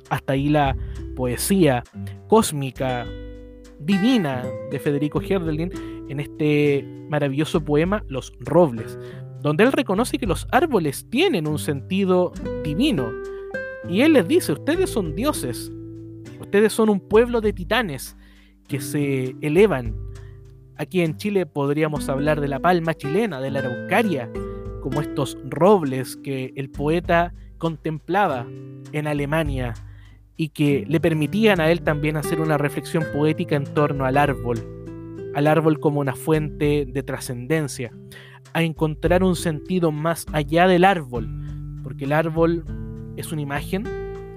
Hasta 0.09 0.33
ahí 0.33 0.49
la 0.49 0.75
poesía 1.15 1.83
cósmica, 2.27 3.05
divina 3.79 4.43
de 4.69 4.79
Federico 4.79 5.21
Herdelin 5.21 5.71
en 6.09 6.19
este 6.19 6.85
maravilloso 7.09 7.63
poema 7.63 8.03
Los 8.07 8.33
Robles, 8.39 8.99
donde 9.41 9.63
él 9.63 9.71
reconoce 9.71 10.17
que 10.17 10.27
los 10.27 10.47
árboles 10.51 11.07
tienen 11.09 11.47
un 11.47 11.59
sentido 11.59 12.31
divino. 12.63 13.09
Y 13.89 14.01
él 14.01 14.13
les 14.13 14.27
dice, 14.27 14.51
ustedes 14.51 14.89
son 14.89 15.15
dioses, 15.15 15.71
ustedes 16.39 16.73
son 16.73 16.89
un 16.89 16.99
pueblo 16.99 17.41
de 17.41 17.53
titanes 17.53 18.15
que 18.67 18.79
se 18.79 19.35
elevan 19.41 19.95
Aquí 20.81 21.01
en 21.01 21.15
Chile 21.15 21.45
podríamos 21.45 22.09
hablar 22.09 22.41
de 22.41 22.47
la 22.47 22.59
palma 22.59 22.95
chilena, 22.95 23.39
de 23.39 23.51
la 23.51 23.59
araucaria, 23.59 24.31
como 24.81 25.01
estos 25.01 25.37
robles 25.45 26.17
que 26.17 26.53
el 26.55 26.69
poeta 26.69 27.33
contemplaba 27.57 28.45
en 28.91 29.07
Alemania 29.07 29.73
y 30.35 30.49
que 30.49 30.85
le 30.87 30.99
permitían 30.99 31.61
a 31.61 31.71
él 31.71 31.81
también 31.81 32.17
hacer 32.17 32.41
una 32.41 32.57
reflexión 32.57 33.05
poética 33.13 33.55
en 33.55 33.65
torno 33.65 34.05
al 34.05 34.17
árbol, 34.17 34.59
al 35.35 35.47
árbol 35.47 35.79
como 35.79 35.99
una 35.99 36.15
fuente 36.15 36.85
de 36.85 37.03
trascendencia, 37.03 37.91
a 38.53 38.63
encontrar 38.63 39.23
un 39.23 39.35
sentido 39.35 39.91
más 39.91 40.25
allá 40.33 40.67
del 40.67 40.83
árbol, 40.83 41.29
porque 41.83 42.05
el 42.05 42.13
árbol 42.13 42.65
es 43.15 43.31
una 43.31 43.41
imagen 43.41 43.83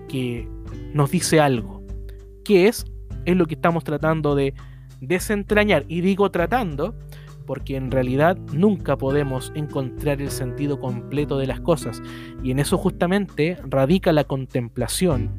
que 0.08 0.46
nos 0.92 1.10
dice 1.10 1.40
algo. 1.40 1.82
¿Qué 2.44 2.68
es? 2.68 2.84
Es 3.24 3.36
lo 3.36 3.46
que 3.46 3.54
estamos 3.54 3.82
tratando 3.84 4.34
de 4.34 4.54
desentrañar, 5.00 5.84
y 5.88 6.02
digo 6.02 6.30
tratando, 6.30 6.94
porque 7.46 7.76
en 7.76 7.90
realidad 7.90 8.36
nunca 8.52 8.96
podemos 8.96 9.52
encontrar 9.54 10.20
el 10.20 10.30
sentido 10.30 10.80
completo 10.80 11.38
de 11.38 11.46
las 11.46 11.60
cosas, 11.60 12.02
y 12.42 12.50
en 12.50 12.58
eso 12.58 12.78
justamente 12.78 13.58
radica 13.68 14.12
la 14.12 14.24
contemplación, 14.24 15.30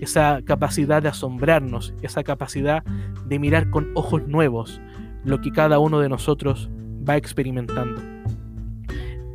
esa 0.00 0.40
capacidad 0.44 1.02
de 1.02 1.08
asombrarnos, 1.08 1.94
esa 2.02 2.24
capacidad 2.24 2.82
de 3.26 3.38
mirar 3.38 3.70
con 3.70 3.90
ojos 3.94 4.26
nuevos 4.26 4.80
lo 5.24 5.40
que 5.40 5.52
cada 5.52 5.78
uno 5.78 6.00
de 6.00 6.08
nosotros 6.08 6.68
va 7.08 7.16
experimentando. 7.16 8.00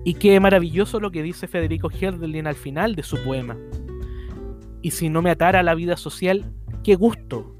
Y 0.03 0.13
qué 0.15 0.39
maravilloso 0.39 0.99
lo 0.99 1.11
que 1.11 1.23
dice 1.23 1.47
Federico 1.47 1.89
Herdelin 1.89 2.47
al 2.47 2.55
final 2.55 2.95
de 2.95 3.03
su 3.03 3.17
poema. 3.23 3.57
Y 4.81 4.91
si 4.91 5.09
no 5.09 5.21
me 5.21 5.31
atara 5.31 5.59
a 5.59 5.63
la 5.63 5.75
vida 5.75 5.97
social, 5.97 6.45
qué 6.83 6.95
gusto 6.95 7.55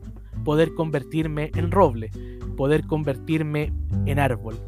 poder 0.45 0.73
convertirme 0.73 1.51
en 1.55 1.71
roble, 1.71 2.09
poder 2.57 2.85
convertirme 2.85 3.71
en 4.05 4.19
árbol. 4.19 4.59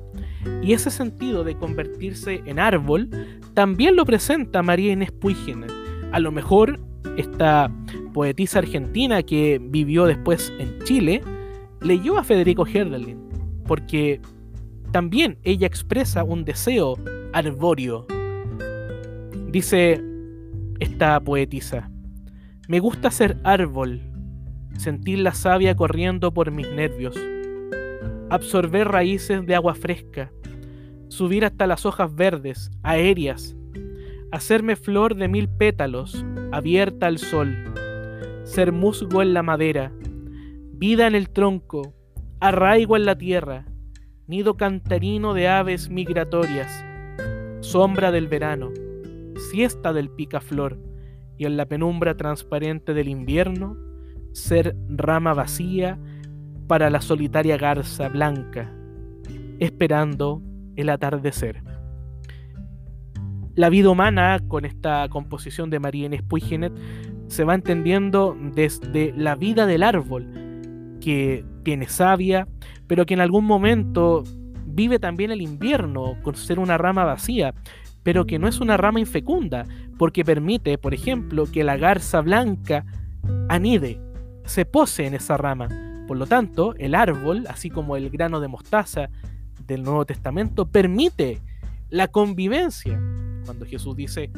Y 0.63 0.71
ese 0.71 0.89
sentido 0.89 1.43
de 1.43 1.57
convertirse 1.57 2.41
en 2.45 2.59
árbol 2.59 3.09
también 3.53 3.97
lo 3.97 4.05
presenta 4.05 4.63
María 4.63 4.93
Inés 4.93 5.11
Puigena. 5.11 5.67
A 6.13 6.19
lo 6.19 6.31
mejor 6.31 6.79
esta 7.17 7.69
poetisa 8.13 8.59
argentina 8.59 9.23
que 9.23 9.59
vivió 9.61 10.05
después 10.05 10.53
en 10.59 10.79
Chile 10.83 11.21
leyó 11.81 12.17
a 12.17 12.23
Federico 12.23 12.65
Herdelin, 12.65 13.19
porque 13.65 14.21
también 14.91 15.37
ella 15.43 15.67
expresa 15.67 16.23
un 16.23 16.45
deseo 16.45 16.97
arbóreo. 17.33 18.07
Dice 19.49 20.01
esta 20.79 21.19
poetisa, 21.19 21.89
me 22.67 22.79
gusta 22.79 23.11
ser 23.11 23.37
árbol, 23.43 24.01
sentir 24.77 25.19
la 25.19 25.33
savia 25.33 25.75
corriendo 25.75 26.33
por 26.33 26.51
mis 26.51 26.69
nervios, 26.71 27.15
absorber 28.29 28.87
raíces 28.87 29.45
de 29.45 29.55
agua 29.55 29.75
fresca, 29.75 30.31
subir 31.07 31.45
hasta 31.45 31.67
las 31.67 31.85
hojas 31.85 32.13
verdes, 32.13 32.71
aéreas, 32.83 33.55
hacerme 34.31 34.75
flor 34.75 35.15
de 35.15 35.27
mil 35.27 35.49
pétalos, 35.49 36.25
abierta 36.51 37.07
al 37.07 37.17
sol, 37.17 37.55
ser 38.43 38.71
musgo 38.71 39.21
en 39.21 39.33
la 39.33 39.43
madera, 39.43 39.91
vida 40.73 41.07
en 41.07 41.15
el 41.15 41.29
tronco, 41.29 41.93
arraigo 42.39 42.95
en 42.95 43.05
la 43.05 43.17
tierra, 43.17 43.65
nido 44.27 44.57
cantarino 44.57 45.33
de 45.33 45.47
aves 45.47 45.89
migratorias, 45.89 46.85
sombra 47.61 48.11
del 48.11 48.27
verano, 48.27 48.69
siesta 49.51 49.93
del 49.93 50.09
picaflor, 50.09 50.79
y 51.37 51.45
en 51.45 51.57
la 51.57 51.65
penumbra 51.65 52.17
transparente 52.17 52.93
del 52.93 53.07
invierno, 53.07 53.77
ser 54.33 54.75
rama 54.89 55.33
vacía 55.33 55.97
para 56.69 56.91
la 56.91 57.01
solitaria 57.01 57.57
garza 57.57 58.09
blanca, 58.09 58.71
esperando 59.57 60.39
el 60.75 60.89
atardecer. 60.89 61.63
La 63.55 63.69
vida 63.69 63.89
humana, 63.89 64.39
con 64.47 64.65
esta 64.65 65.09
composición 65.09 65.71
de 65.71 65.79
María 65.79 66.05
Inés 66.05 66.21
Puigenet, 66.21 66.71
se 67.25 67.43
va 67.43 67.55
entendiendo 67.55 68.37
desde 68.53 69.11
la 69.17 69.33
vida 69.33 69.65
del 69.65 69.81
árbol, 69.81 70.27
que 71.01 71.43
tiene 71.63 71.87
savia, 71.87 72.47
pero 72.85 73.07
que 73.07 73.15
en 73.15 73.21
algún 73.21 73.45
momento 73.45 74.23
vive 74.67 74.99
también 74.99 75.31
el 75.31 75.41
invierno 75.41 76.17
con 76.21 76.35
ser 76.35 76.59
una 76.59 76.77
rama 76.77 77.03
vacía, 77.03 77.55
pero 78.03 78.27
que 78.27 78.37
no 78.37 78.47
es 78.47 78.59
una 78.59 78.77
rama 78.77 78.99
infecunda, 78.99 79.65
porque 79.97 80.23
permite, 80.23 80.77
por 80.77 80.93
ejemplo, 80.93 81.47
que 81.51 81.63
la 81.63 81.77
garza 81.77 82.21
blanca 82.21 82.85
anide 83.49 83.99
se 84.45 84.65
pose 84.65 85.07
en 85.07 85.15
esa 85.15 85.35
rama. 85.35 85.88
Por 86.09 86.17
lo 86.17 86.25
tanto, 86.25 86.73
el 86.79 86.95
árbol, 86.95 87.45
así 87.49 87.69
como 87.69 87.95
el 87.95 88.09
grano 88.09 88.39
de 88.39 88.47
mostaza 88.47 89.11
del 89.67 89.83
Nuevo 89.83 90.07
Testamento, 90.07 90.65
permite 90.65 91.39
la 91.91 92.07
convivencia. 92.07 92.99
Cuando 93.45 93.63
Jesús 93.67 93.95
dice, 93.95 94.31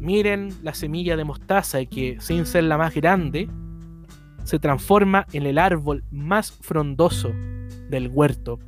miren 0.00 0.52
la 0.64 0.74
semilla 0.74 1.16
de 1.16 1.22
mostaza 1.22 1.84
que 1.84 2.16
sin 2.18 2.44
ser 2.44 2.64
la 2.64 2.76
más 2.76 2.92
grande, 2.92 3.48
se 4.42 4.58
transforma 4.58 5.28
en 5.32 5.46
el 5.46 5.58
árbol 5.58 6.02
más 6.10 6.50
frondoso 6.50 7.32
del 7.88 8.08
huerto 8.08 8.58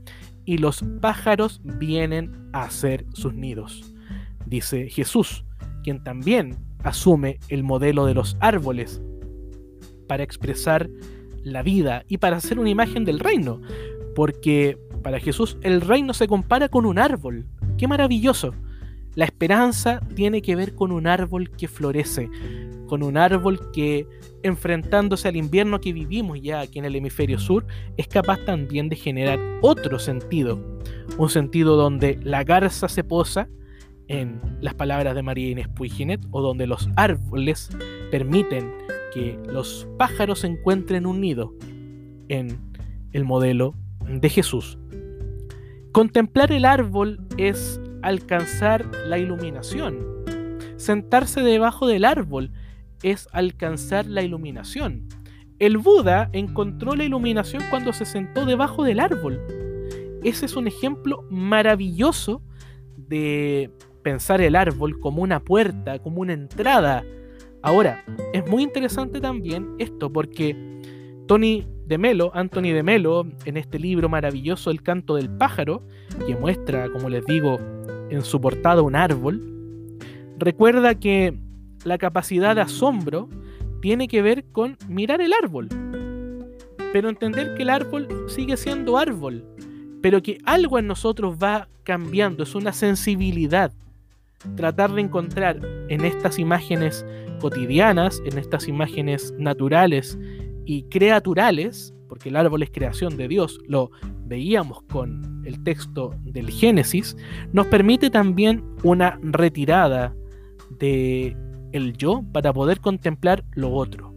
y 0.45 0.59
los 0.59 0.85
pájaros 1.01 1.61
vienen 1.65 2.51
a 2.53 2.63
hacer 2.63 3.05
sus 3.15 3.35
nidos. 3.35 3.93
Dice 4.47 4.89
Jesús, 4.91 5.45
quien 5.83 6.05
también 6.05 6.57
asume 6.85 7.41
el 7.49 7.65
modelo 7.65 8.07
de 8.07 8.15
los 8.15 8.37
árboles 8.39 9.03
para 10.07 10.23
expresar 10.23 10.89
la 11.47 11.63
vida 11.63 12.05
y 12.09 12.19
para 12.19 12.37
hacer 12.37 12.59
una 12.59 12.71
imagen 12.71 13.05
del 13.05 13.21
reino. 13.21 13.61
Porque 14.15 14.79
para 15.03 15.21
Jesús 15.21 15.57
el 15.63 15.81
reino 15.81 16.13
se 16.13 16.27
compara 16.27 16.69
con 16.69 16.85
un 16.85 16.99
árbol. 16.99 17.47
¡Qué 17.79 17.87
maravilloso! 17.87 18.55
La 19.15 19.25
esperanza 19.25 20.01
tiene 20.15 20.43
que 20.43 20.57
ver 20.57 20.75
con 20.75 20.93
un 20.93 21.07
árbol 21.07 21.51
que 21.51 21.69
florece, 21.69 22.29
con 22.87 23.03
un 23.03 23.17
árbol 23.17 23.71
que, 23.73 24.07
enfrentándose 24.43 25.29
al 25.29 25.37
invierno 25.37 25.81
que 25.81 25.95
vivimos 25.95 26.43
ya 26.43 26.61
aquí 26.61 26.79
en 26.79 26.85
el 26.85 26.97
hemisferio 26.97 27.39
sur, 27.39 27.67
es 27.97 28.09
capaz 28.09 28.45
también 28.45 28.91
de 28.91 28.97
generar 28.97 29.39
otro 29.63 29.99
sentido. 29.99 30.61
Un 31.17 31.31
sentido 31.31 31.77
donde 31.77 32.19
la 32.23 32.45
garza 32.45 32.89
se 32.89 33.05
posa, 33.05 33.49
en 34.09 34.41
las 34.61 34.75
palabras 34.75 35.15
de 35.15 35.23
María 35.23 35.51
Inés 35.51 35.69
Puiginet, 35.69 36.21
o 36.31 36.43
donde 36.43 36.67
los 36.67 36.89
árboles 36.97 37.71
permiten 38.11 38.71
que 39.17 39.39
los 39.51 39.89
pájaros 39.97 40.45
encuentren 40.45 41.07
un 41.07 41.23
nido 41.23 41.55
en 42.29 42.59
el 43.13 43.25
modelo 43.25 43.75
de 44.07 44.29
Jesús. 44.29 44.79
Contemplar 45.91 46.53
el 46.53 46.67
árbol 46.67 47.27
es 47.39 47.81
alcanzar 48.03 48.85
la 49.07 49.17
iluminación. 49.17 49.97
Sentarse 50.77 51.41
debajo 51.41 51.87
del 51.87 52.05
árbol 52.05 52.53
es 53.03 53.27
alcanzar 53.33 54.05
la 54.05 54.21
iluminación. 54.21 55.09
El 55.59 55.79
Buda 55.79 56.29
encontró 56.35 56.95
la 56.95 57.05
iluminación 57.05 57.63
cuando 57.71 57.95
se 57.95 58.05
sentó 58.05 58.45
debajo 58.45 58.85
del 58.85 59.01
árbol. 59.01 59.41
Ese 60.25 60.45
es 60.45 60.57
un 60.57 60.69
ejemplo 60.69 61.25
maravilloso 61.31 62.43
de 62.99 63.71
pensar 64.03 64.43
el 64.43 64.57
árbol 64.57 65.01
como 65.01 65.23
una 65.23 65.41
puerta, 65.41 66.01
como 66.01 66.21
una 66.21 66.35
entrada. 66.35 67.03
Ahora, 67.63 68.05
es 68.33 68.47
muy 68.49 68.63
interesante 68.63 69.21
también 69.21 69.75
esto 69.79 70.13
porque 70.13 70.57
Tony 71.27 71.67
de 71.87 71.99
Melo, 71.99 72.31
Anthony 72.35 72.73
de 72.73 72.83
Melo, 72.83 73.27
en 73.45 73.57
este 73.57 73.79
libro 73.79 74.09
maravilloso 74.09 74.71
El 74.71 74.83
canto 74.83 75.17
del 75.17 75.31
pájaro, 75.31 75.83
que 76.27 76.37
muestra, 76.37 76.89
como 76.91 77.09
les 77.09 77.25
digo, 77.27 77.59
en 78.11 78.23
su 78.23 78.41
portada 78.41 78.83
un 78.83 78.97
árbol, 78.97 79.41
recuerda 80.39 80.95
que 80.95 81.39
la 81.85 81.99
capacidad 81.99 82.55
de 82.55 82.63
asombro 82.63 83.29
tiene 83.81 84.09
que 84.09 84.23
ver 84.23 84.45
con 84.53 84.77
mirar 84.89 85.21
el 85.21 85.33
árbol, 85.33 85.69
pero 86.93 87.09
entender 87.09 87.55
que 87.55 87.63
el 87.63 87.71
árbol 87.71 88.09
sigue 88.29 88.57
siendo 88.57 88.99
árbol, 88.99 89.45
pero 90.03 90.23
que 90.23 90.39
algo 90.45 90.79
en 90.79 90.87
nosotros 90.87 91.37
va 91.43 91.69
cambiando, 91.85 92.43
es 92.43 92.55
una 92.55 92.73
sensibilidad. 92.73 93.73
Tratar 94.57 94.93
de 94.93 95.03
encontrar 95.03 95.61
en 95.89 96.05
estas 96.05 96.39
imágenes 96.39 97.07
cotidianas, 97.41 98.21
en 98.25 98.39
estas 98.39 98.69
imágenes 98.69 99.35
naturales 99.39 100.19
y 100.65 100.85
creaturales, 100.85 101.95
porque 102.09 102.29
el 102.29 102.37
árbol 102.37 102.63
es 102.63 102.71
creación 102.71 103.17
de 103.17 103.29
Dios, 103.29 103.61
lo 103.67 103.91
veíamos 104.25 104.83
con 104.83 105.43
el 105.45 105.63
texto 105.63 106.15
del 106.23 106.51
Génesis, 106.51 107.17
nos 107.53 107.67
permite 107.67 108.11
también 108.11 108.65
una 108.83 109.19
retirada 109.23 110.15
de 110.79 111.37
el 111.73 111.97
yo 111.97 112.23
para 112.33 112.53
poder 112.53 112.81
contemplar 112.81 113.45
lo 113.53 113.73
otro. 113.73 114.15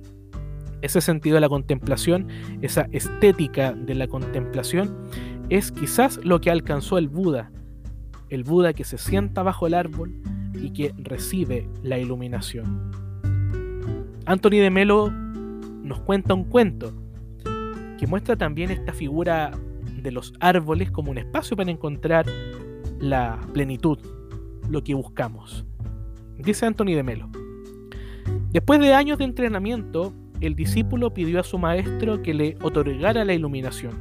Ese 0.82 1.02
sentido 1.02 1.36
de 1.36 1.42
la 1.42 1.50
contemplación, 1.50 2.28
esa 2.62 2.88
estética 2.92 3.74
de 3.74 3.96
la 3.96 4.08
contemplación, 4.08 4.96
es 5.50 5.72
quizás 5.72 6.20
lo 6.24 6.40
que 6.40 6.52
alcanzó 6.52 6.98
el 6.98 7.10
Buda, 7.10 7.52
el 8.30 8.44
Buda 8.44 8.74
que 8.74 8.84
se 8.84 8.98
sienta 8.98 9.44
bajo 9.44 9.68
el 9.68 9.74
árbol 9.74 10.22
y 10.54 10.72
que 10.72 10.94
recibe 10.98 11.68
la 11.84 11.98
iluminación. 11.98 13.09
Anthony 14.26 14.60
de 14.62 14.70
Melo 14.70 15.12
nos 15.12 16.00
cuenta 16.02 16.34
un 16.34 16.44
cuento 16.44 16.94
que 17.98 18.08
muestra 18.08 18.36
también 18.36 18.72
esta 18.72 18.94
figura 18.94 19.52
de 20.02 20.12
los 20.12 20.34
árboles 20.40 20.92
como 20.92 21.12
un 21.12 21.18
espacio 21.18 21.58
para 21.58 21.72
encontrar 21.72 22.26
la 23.00 23.40
plenitud, 23.54 23.98
lo 24.70 24.84
que 24.84 24.94
buscamos. 24.94 25.66
Dice 26.38 26.66
Anthony 26.66 26.96
de 26.96 27.04
Melo. 27.04 27.30
Después 28.52 28.80
de 28.80 28.94
años 28.94 29.18
de 29.18 29.26
entrenamiento, 29.26 30.14
el 30.42 30.56
discípulo 30.56 31.14
pidió 31.14 31.40
a 31.40 31.44
su 31.44 31.58
maestro 31.58 32.22
que 32.22 32.34
le 32.34 32.58
otorgara 32.62 33.26
la 33.26 33.34
iluminación. 33.34 33.94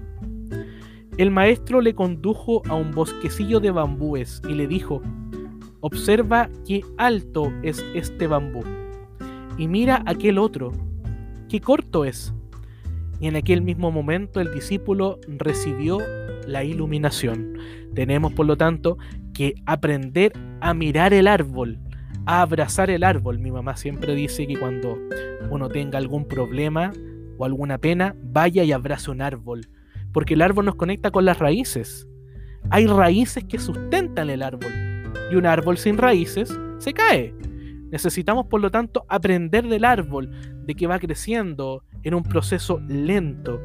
El 1.16 1.30
maestro 1.32 1.80
le 1.80 1.94
condujo 1.94 2.62
a 2.68 2.74
un 2.74 2.92
bosquecillo 2.92 3.58
de 3.58 3.72
bambúes 3.72 4.40
y 4.48 4.52
le 4.52 4.68
dijo, 4.68 5.02
observa 5.80 6.48
qué 6.64 6.82
alto 6.96 7.52
es 7.62 7.84
este 7.94 8.28
bambú 8.28 8.62
y 9.58 9.68
mira 9.68 10.02
aquel 10.06 10.38
otro 10.38 10.72
qué 11.48 11.60
corto 11.60 12.04
es. 12.04 12.32
Y 13.20 13.26
en 13.26 13.36
aquel 13.36 13.62
mismo 13.62 13.90
momento 13.90 14.40
el 14.40 14.54
discípulo 14.54 15.18
recibió 15.26 15.98
la 16.46 16.62
iluminación. 16.62 17.54
Tenemos, 17.94 18.32
por 18.32 18.46
lo 18.46 18.56
tanto, 18.56 18.96
que 19.34 19.54
aprender 19.66 20.32
a 20.60 20.72
mirar 20.72 21.12
el 21.12 21.26
árbol, 21.26 21.78
a 22.26 22.42
abrazar 22.42 22.90
el 22.90 23.02
árbol. 23.02 23.38
Mi 23.38 23.50
mamá 23.50 23.76
siempre 23.76 24.14
dice 24.14 24.46
que 24.46 24.58
cuando 24.58 24.98
uno 25.50 25.68
tenga 25.68 25.98
algún 25.98 26.26
problema 26.26 26.92
o 27.38 27.44
alguna 27.44 27.78
pena, 27.78 28.14
vaya 28.22 28.62
y 28.62 28.72
abrace 28.72 29.10
un 29.10 29.20
árbol, 29.20 29.68
porque 30.12 30.34
el 30.34 30.42
árbol 30.42 30.66
nos 30.66 30.76
conecta 30.76 31.10
con 31.10 31.24
las 31.24 31.38
raíces. 31.38 32.06
Hay 32.70 32.86
raíces 32.86 33.44
que 33.44 33.58
sustentan 33.58 34.30
el 34.30 34.42
árbol, 34.42 34.72
y 35.30 35.36
un 35.36 35.46
árbol 35.46 35.78
sin 35.78 35.98
raíces 35.98 36.56
se 36.78 36.92
cae. 36.92 37.34
Necesitamos, 37.90 38.46
por 38.46 38.60
lo 38.60 38.70
tanto, 38.70 39.04
aprender 39.08 39.66
del 39.66 39.84
árbol, 39.84 40.30
de 40.66 40.74
que 40.74 40.86
va 40.86 40.98
creciendo 40.98 41.84
en 42.02 42.14
un 42.14 42.22
proceso 42.22 42.80
lento, 42.88 43.60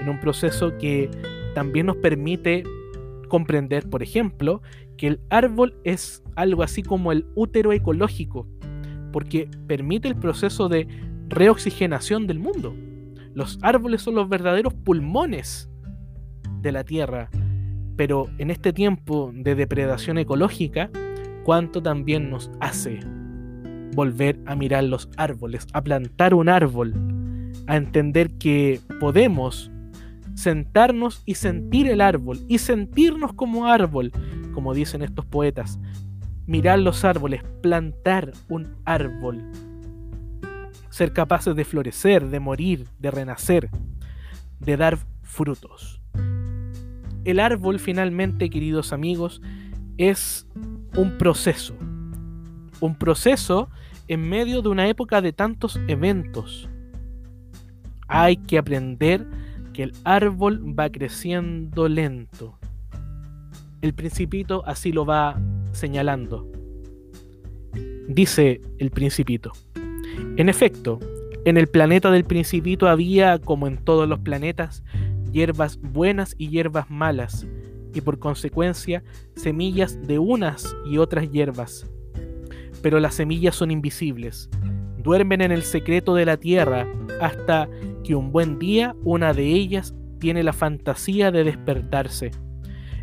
en 0.00 0.08
un 0.08 0.18
proceso 0.20 0.76
que 0.78 1.10
también 1.54 1.86
nos 1.86 1.96
permite 1.96 2.64
comprender, 3.28 3.88
por 3.88 4.02
ejemplo, 4.02 4.62
que 4.96 5.06
el 5.06 5.20
árbol 5.30 5.76
es 5.84 6.24
algo 6.34 6.62
así 6.62 6.82
como 6.82 7.12
el 7.12 7.26
útero 7.34 7.72
ecológico, 7.72 8.48
porque 9.12 9.48
permite 9.66 10.08
el 10.08 10.16
proceso 10.16 10.68
de 10.68 10.88
reoxigenación 11.28 12.26
del 12.26 12.40
mundo. 12.40 12.74
Los 13.34 13.58
árboles 13.62 14.02
son 14.02 14.16
los 14.16 14.28
verdaderos 14.28 14.74
pulmones 14.74 15.70
de 16.60 16.72
la 16.72 16.82
tierra, 16.82 17.30
pero 17.96 18.26
en 18.38 18.50
este 18.50 18.72
tiempo 18.72 19.30
de 19.32 19.54
depredación 19.54 20.18
ecológica, 20.18 20.90
¿cuánto 21.44 21.80
también 21.80 22.30
nos 22.30 22.50
hace 22.60 23.00
volver 23.94 24.38
a 24.46 24.54
mirar 24.54 24.84
los 24.84 25.08
árboles, 25.16 25.66
a 25.72 25.82
plantar 25.82 26.34
un 26.34 26.48
árbol, 26.48 26.94
a 27.66 27.76
entender 27.76 28.30
que 28.38 28.80
podemos 29.00 29.70
sentarnos 30.34 31.22
y 31.26 31.34
sentir 31.34 31.88
el 31.88 32.00
árbol 32.00 32.40
y 32.48 32.58
sentirnos 32.58 33.32
como 33.32 33.66
árbol, 33.66 34.12
como 34.54 34.72
dicen 34.72 35.02
estos 35.02 35.26
poetas. 35.26 35.78
Mirar 36.46 36.78
los 36.78 37.04
árboles, 37.04 37.42
plantar 37.60 38.32
un 38.48 38.74
árbol, 38.84 39.42
ser 40.90 41.12
capaces 41.12 41.54
de 41.54 41.64
florecer, 41.64 42.28
de 42.28 42.40
morir, 42.40 42.86
de 42.98 43.10
renacer, 43.10 43.68
de 44.60 44.76
dar 44.76 44.98
frutos. 45.22 46.00
El 47.24 47.40
árbol 47.40 47.78
finalmente, 47.78 48.48
queridos 48.48 48.92
amigos, 48.92 49.42
es 49.98 50.46
un 50.96 51.18
proceso, 51.18 51.74
un 52.80 52.94
proceso 52.94 53.68
en 54.08 54.28
medio 54.28 54.62
de 54.62 54.68
una 54.68 54.88
época 54.88 55.20
de 55.20 55.32
tantos 55.32 55.78
eventos. 55.88 56.68
Hay 58.08 58.36
que 58.36 58.58
aprender 58.58 59.26
que 59.72 59.82
el 59.84 59.92
árbol 60.04 60.78
va 60.78 60.90
creciendo 60.90 61.88
lento. 61.88 62.58
El 63.82 63.94
principito 63.94 64.64
así 64.66 64.92
lo 64.92 65.04
va 65.04 65.40
señalando. 65.72 66.50
Dice 68.08 68.60
el 68.78 68.90
principito. 68.90 69.52
En 70.36 70.48
efecto, 70.48 70.98
en 71.44 71.58
el 71.58 71.68
planeta 71.68 72.10
del 72.10 72.24
principito 72.24 72.88
había, 72.88 73.38
como 73.38 73.66
en 73.66 73.76
todos 73.76 74.08
los 74.08 74.20
planetas, 74.20 74.82
hierbas 75.30 75.78
buenas 75.80 76.34
y 76.38 76.48
hierbas 76.48 76.90
malas, 76.90 77.46
y 77.94 78.00
por 78.00 78.18
consecuencia 78.18 79.04
semillas 79.36 80.00
de 80.06 80.18
unas 80.18 80.74
y 80.90 80.98
otras 80.98 81.30
hierbas 81.30 81.86
pero 82.82 83.00
las 83.00 83.14
semillas 83.14 83.54
son 83.54 83.70
invisibles. 83.70 84.48
Duermen 84.98 85.40
en 85.40 85.52
el 85.52 85.62
secreto 85.62 86.14
de 86.14 86.26
la 86.26 86.36
tierra 86.36 86.86
hasta 87.20 87.68
que 88.04 88.14
un 88.14 88.32
buen 88.32 88.58
día 88.58 88.94
una 89.04 89.32
de 89.32 89.44
ellas 89.44 89.94
tiene 90.18 90.42
la 90.42 90.52
fantasía 90.52 91.30
de 91.30 91.44
despertarse. 91.44 92.30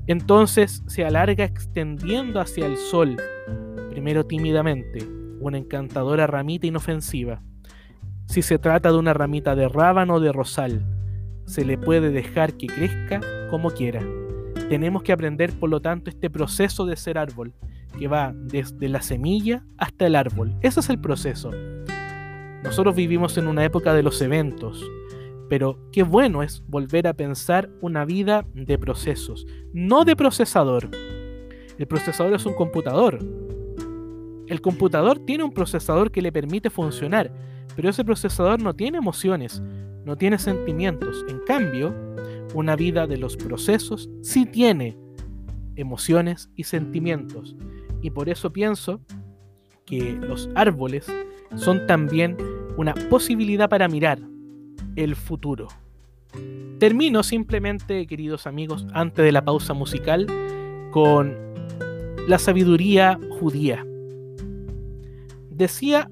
Entonces 0.08 0.84
se 0.88 1.06
alarga 1.06 1.46
extendiendo 1.46 2.40
hacia 2.40 2.66
el 2.66 2.78
sol, 2.78 3.18
primero 3.90 4.26
tímidamente, 4.26 5.08
una 5.40 5.58
encantadora 5.58 6.28
ramita 6.28 6.68
inofensiva. 6.68 7.42
Si 8.28 8.42
se 8.42 8.60
trata 8.60 8.92
de 8.92 8.98
una 8.98 9.14
ramita 9.14 9.56
de 9.56 9.68
rábano 9.68 10.16
o 10.16 10.20
de 10.20 10.32
rosal, 10.32 10.86
se 11.46 11.64
le 11.64 11.78
puede 11.78 12.12
dejar 12.12 12.54
que 12.54 12.68
crezca 12.68 13.22
como 13.50 13.72
quiera. 13.72 14.02
Tenemos 14.70 15.04
que 15.04 15.12
aprender, 15.12 15.54
por 15.54 15.70
lo 15.70 15.80
tanto, 15.80 16.10
este 16.10 16.30
proceso 16.30 16.86
de 16.86 16.96
ser 16.96 17.18
árbol, 17.18 17.54
que 17.96 18.08
va 18.08 18.34
desde 18.36 18.90
la 18.90 19.02
semilla 19.02 19.66
hasta 19.78 20.08
el 20.08 20.16
árbol. 20.16 20.56
Ese 20.62 20.80
es 20.80 20.90
el 20.90 21.00
proceso. 21.00 21.52
Nosotros 22.64 22.96
vivimos 22.96 23.38
en 23.38 23.48
una 23.48 23.64
época 23.64 23.94
de 23.94 24.04
los 24.04 24.22
eventos, 24.22 24.84
pero 25.50 25.80
qué 25.92 26.04
bueno 26.04 26.42
es 26.42 26.64
volver 26.68 27.08
a 27.08 27.14
pensar 27.14 27.70
una 27.82 28.06
vida 28.06 28.46
de 28.54 28.78
procesos, 28.78 29.46
no 29.74 30.04
de 30.04 30.16
procesador. 30.16 30.90
El 31.78 31.88
procesador 31.88 32.34
es 32.34 32.46
un 32.46 32.54
computador. 32.54 33.20
El 34.48 34.62
computador 34.62 35.20
tiene 35.20 35.44
un 35.44 35.54
procesador 35.54 36.12
que 36.12 36.22
le 36.22 36.32
permite 36.32 36.70
funcionar, 36.70 37.32
pero 37.76 37.90
ese 37.90 38.04
procesador 38.06 38.62
no 38.62 38.74
tiene 38.74 38.98
emociones, 38.98 39.62
no 40.06 40.16
tiene 40.16 40.38
sentimientos. 40.38 41.26
En 41.28 41.40
cambio, 41.46 41.94
una 42.54 42.76
vida 42.76 43.06
de 43.06 43.18
los 43.18 43.36
procesos 43.38 44.10
sí 44.22 44.46
tiene 44.46 44.98
emociones 45.76 46.50
y 46.56 46.64
sentimientos. 46.64 47.56
Y 48.02 48.10
por 48.12 48.30
eso 48.30 48.52
pienso 48.52 49.02
que 49.86 50.14
los 50.14 50.50
árboles 50.56 51.12
son 51.56 51.86
también 51.88 52.38
una 52.78 52.94
posibilidad 53.10 53.70
para 53.70 53.88
mirar 53.88 54.20
el 54.96 55.16
futuro. 55.16 55.68
Termino 56.80 57.24
simplemente, 57.24 58.06
queridos 58.06 58.48
amigos, 58.48 58.86
antes 58.94 59.24
de 59.24 59.32
la 59.32 59.46
pausa 59.46 59.74
musical, 59.74 60.28
con 60.92 61.36
la 62.28 62.40
sabiduría 62.40 63.20
judía. 63.40 63.86
Decía 65.50 66.10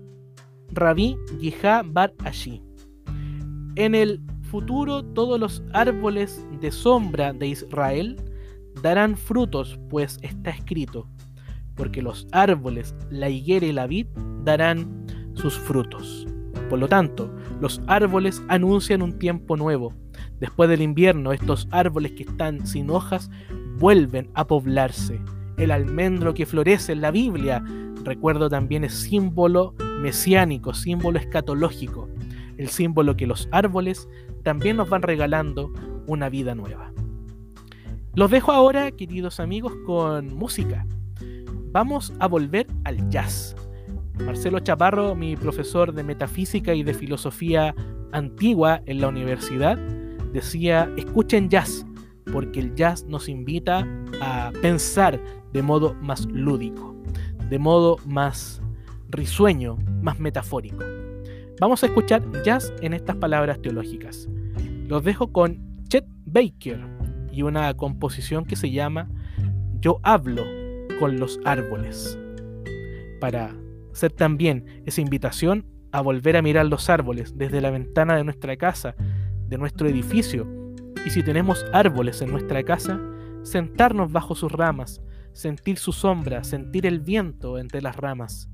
Rabí 0.71 1.17
Yihá 1.39 1.83
Bar 1.85 2.13
Ashi, 2.19 2.61
en 3.75 3.95
el 3.95 4.21
futuro 4.43 5.03
todos 5.03 5.39
los 5.39 5.63
árboles 5.73 6.45
de 6.61 6.71
sombra 6.71 7.33
de 7.33 7.47
Israel 7.47 8.17
darán 8.81 9.17
frutos, 9.17 9.79
pues 9.89 10.17
está 10.21 10.51
escrito, 10.51 11.07
porque 11.75 12.01
los 12.01 12.27
árboles, 12.31 12.95
la 13.09 13.29
higuera 13.29 13.65
y 13.65 13.71
la 13.71 13.87
vid 13.87 14.07
darán 14.43 15.05
sus 15.33 15.57
frutos. 15.57 16.27
Por 16.69 16.79
lo 16.79 16.87
tanto, 16.87 17.33
los 17.61 17.81
árboles 17.87 18.41
anuncian 18.47 19.01
un 19.01 19.17
tiempo 19.19 19.57
nuevo. 19.57 19.93
Después 20.39 20.69
del 20.69 20.81
invierno, 20.81 21.31
estos 21.31 21.67
árboles 21.71 22.13
que 22.13 22.23
están 22.23 22.65
sin 22.65 22.89
hojas 22.89 23.29
vuelven 23.77 24.29
a 24.33 24.45
poblarse. 24.47 25.19
El 25.57 25.71
almendro 25.71 26.33
que 26.33 26.45
florece 26.45 26.93
en 26.93 27.01
la 27.01 27.11
Biblia, 27.11 27.63
recuerdo 28.03 28.49
también 28.49 28.83
es 28.83 28.93
símbolo 28.93 29.75
mesiánico, 30.01 30.73
símbolo 30.73 31.19
escatológico, 31.19 32.09
el 32.57 32.69
símbolo 32.69 33.15
que 33.15 33.27
los 33.27 33.47
árboles 33.51 34.07
también 34.43 34.77
nos 34.77 34.89
van 34.89 35.01
regalando 35.01 35.71
una 36.07 36.29
vida 36.29 36.55
nueva. 36.55 36.91
Los 38.15 38.29
dejo 38.29 38.51
ahora, 38.51 38.91
queridos 38.91 39.39
amigos, 39.39 39.73
con 39.85 40.35
música. 40.35 40.85
Vamos 41.73 42.13
a 42.19 42.27
volver 42.27 42.67
al 42.83 43.09
jazz. 43.09 43.55
Marcelo 44.23 44.59
Chaparro, 44.59 45.15
mi 45.15 45.35
profesor 45.35 45.91
de 45.91 46.03
metafísica 46.03 46.75
y 46.75 46.83
de 46.83 46.93
filosofía 46.93 47.73
antigua 48.11 48.83
en 48.85 49.01
la 49.01 49.07
universidad, 49.07 49.79
decía, 50.31 50.87
escuchen 50.97 51.49
jazz, 51.49 51.83
porque 52.31 52.59
el 52.59 52.75
jazz 52.75 53.05
nos 53.05 53.27
invita 53.27 53.87
a 54.21 54.51
pensar 54.61 55.19
de 55.51 55.63
modo 55.63 55.95
más 55.95 56.27
lúdico, 56.27 56.95
de 57.49 57.57
modo 57.57 57.97
más 58.05 58.61
risueño, 59.09 59.77
más 60.03 60.19
metafórico. 60.19 60.85
Vamos 61.59 61.81
a 61.81 61.87
escuchar 61.87 62.21
jazz 62.43 62.71
en 62.81 62.93
estas 62.93 63.15
palabras 63.15 63.59
teológicas. 63.63 64.29
Los 64.87 65.03
dejo 65.03 65.31
con 65.31 65.59
Chet 65.87 66.05
Baker, 66.25 66.79
y 67.31 67.41
una 67.41 67.73
composición 67.73 68.45
que 68.45 68.55
se 68.55 68.69
llama 68.69 69.09
Yo 69.79 69.99
hablo 70.03 70.43
con 70.99 71.19
los 71.19 71.39
árboles. 71.45 72.17
Para 73.19 73.55
hacer 73.91 74.11
también 74.11 74.83
esa 74.85 75.01
invitación 75.01 75.65
a 75.91 76.01
volver 76.01 76.37
a 76.37 76.41
mirar 76.41 76.65
los 76.65 76.89
árboles 76.89 77.37
desde 77.37 77.61
la 77.61 77.71
ventana 77.71 78.15
de 78.15 78.23
nuestra 78.23 78.57
casa, 78.57 78.95
de 79.47 79.57
nuestro 79.57 79.87
edificio, 79.87 80.47
y 81.05 81.09
si 81.09 81.21
tenemos 81.21 81.65
árboles 81.73 82.21
en 82.21 82.31
nuestra 82.31 82.63
casa, 82.63 82.99
sentarnos 83.43 84.11
bajo 84.11 84.35
sus 84.35 84.51
ramas, 84.51 85.01
sentir 85.33 85.77
su 85.77 85.91
sombra, 85.91 86.43
sentir 86.43 86.85
el 86.85 87.01
viento 87.01 87.57
entre 87.57 87.81
las 87.81 87.95
ramas. 87.97 88.49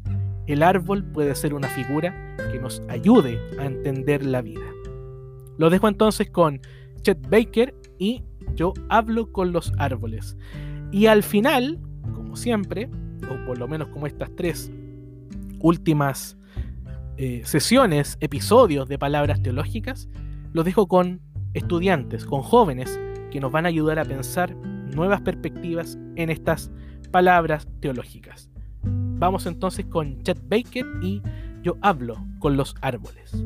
El 0.48 0.64
árbol 0.64 1.04
puede 1.04 1.36
ser 1.36 1.54
una 1.54 1.68
figura 1.68 2.36
que 2.52 2.60
nos 2.60 2.82
ayude 2.90 3.40
a 3.60 3.66
entender 3.66 4.26
la 4.26 4.42
vida. 4.42 4.66
Lo 5.58 5.70
dejo 5.70 5.88
entonces 5.88 6.32
con 6.32 6.60
Chet 7.04 7.30
Baker 7.30 7.76
y 8.00 8.24
yo 8.56 8.74
hablo 8.90 9.32
con 9.32 9.52
los 9.52 9.72
árboles. 9.78 10.36
Y 10.92 11.06
al 11.06 11.22
final, 11.22 11.80
como 12.30 12.38
siempre, 12.38 12.88
o 13.24 13.44
por 13.48 13.58
lo 13.58 13.68
menos 13.68 13.88
como 13.88 14.06
estas 14.06 14.30
tres 14.36 14.72
últimas 15.62 16.38
eh, 17.18 17.42
sesiones, 17.44 18.18
episodios 18.20 18.88
de 18.88 19.00
palabras 19.00 19.42
teológicas, 19.42 20.08
los 20.54 20.64
dejo 20.64 20.88
con 20.88 21.22
estudiantes, 21.56 22.26
con 22.26 22.44
jóvenes 22.44 23.00
que 23.32 23.40
nos 23.40 23.52
van 23.52 23.66
a 23.66 23.70
ayudar 23.70 23.98
a 23.98 24.06
pensar 24.06 24.56
nuevas 24.94 25.22
perspectivas 25.22 25.98
en 26.18 26.30
estas 26.30 26.70
palabras 27.10 27.68
teológicas. 27.80 28.52
Vamos 28.84 29.48
entonces 29.48 29.88
con 29.88 30.22
Chet 30.22 30.40
Baker 30.48 30.86
y 31.02 31.24
yo 31.64 31.78
hablo 31.82 32.24
con 32.38 32.58
los 32.58 32.76
árboles. 32.82 33.44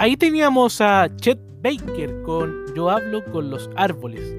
Ahí 0.00 0.16
teníamos 0.16 0.80
a 0.80 1.14
Chet 1.16 1.38
Baker 1.62 2.22
con 2.22 2.74
Yo 2.74 2.88
hablo 2.88 3.22
con 3.26 3.50
los 3.50 3.68
árboles. 3.76 4.34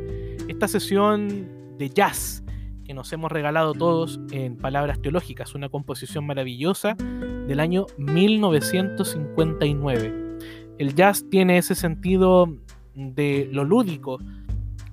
Esta 0.48 0.68
sesión 0.68 1.78
de 1.78 1.92
jazz 1.92 2.44
que 2.84 2.96
nos 2.96 3.14
hemos 3.14 3.32
regalado 3.32 3.76
todos 3.76 4.20
en 4.32 4.58
Palabras 4.58 5.00
Teológicas, 5.00 5.54
una 5.54 5.70
composición 5.70 6.26
maravillosa 6.26 6.96
del 6.96 7.60
año 7.60 7.86
1959. 8.00 10.40
El 10.80 10.96
jazz 10.96 11.24
tiene 11.30 11.60
ese 11.60 11.76
sentido 11.76 12.52
de 12.96 13.48
lo 13.52 13.64
lúdico, 13.64 14.18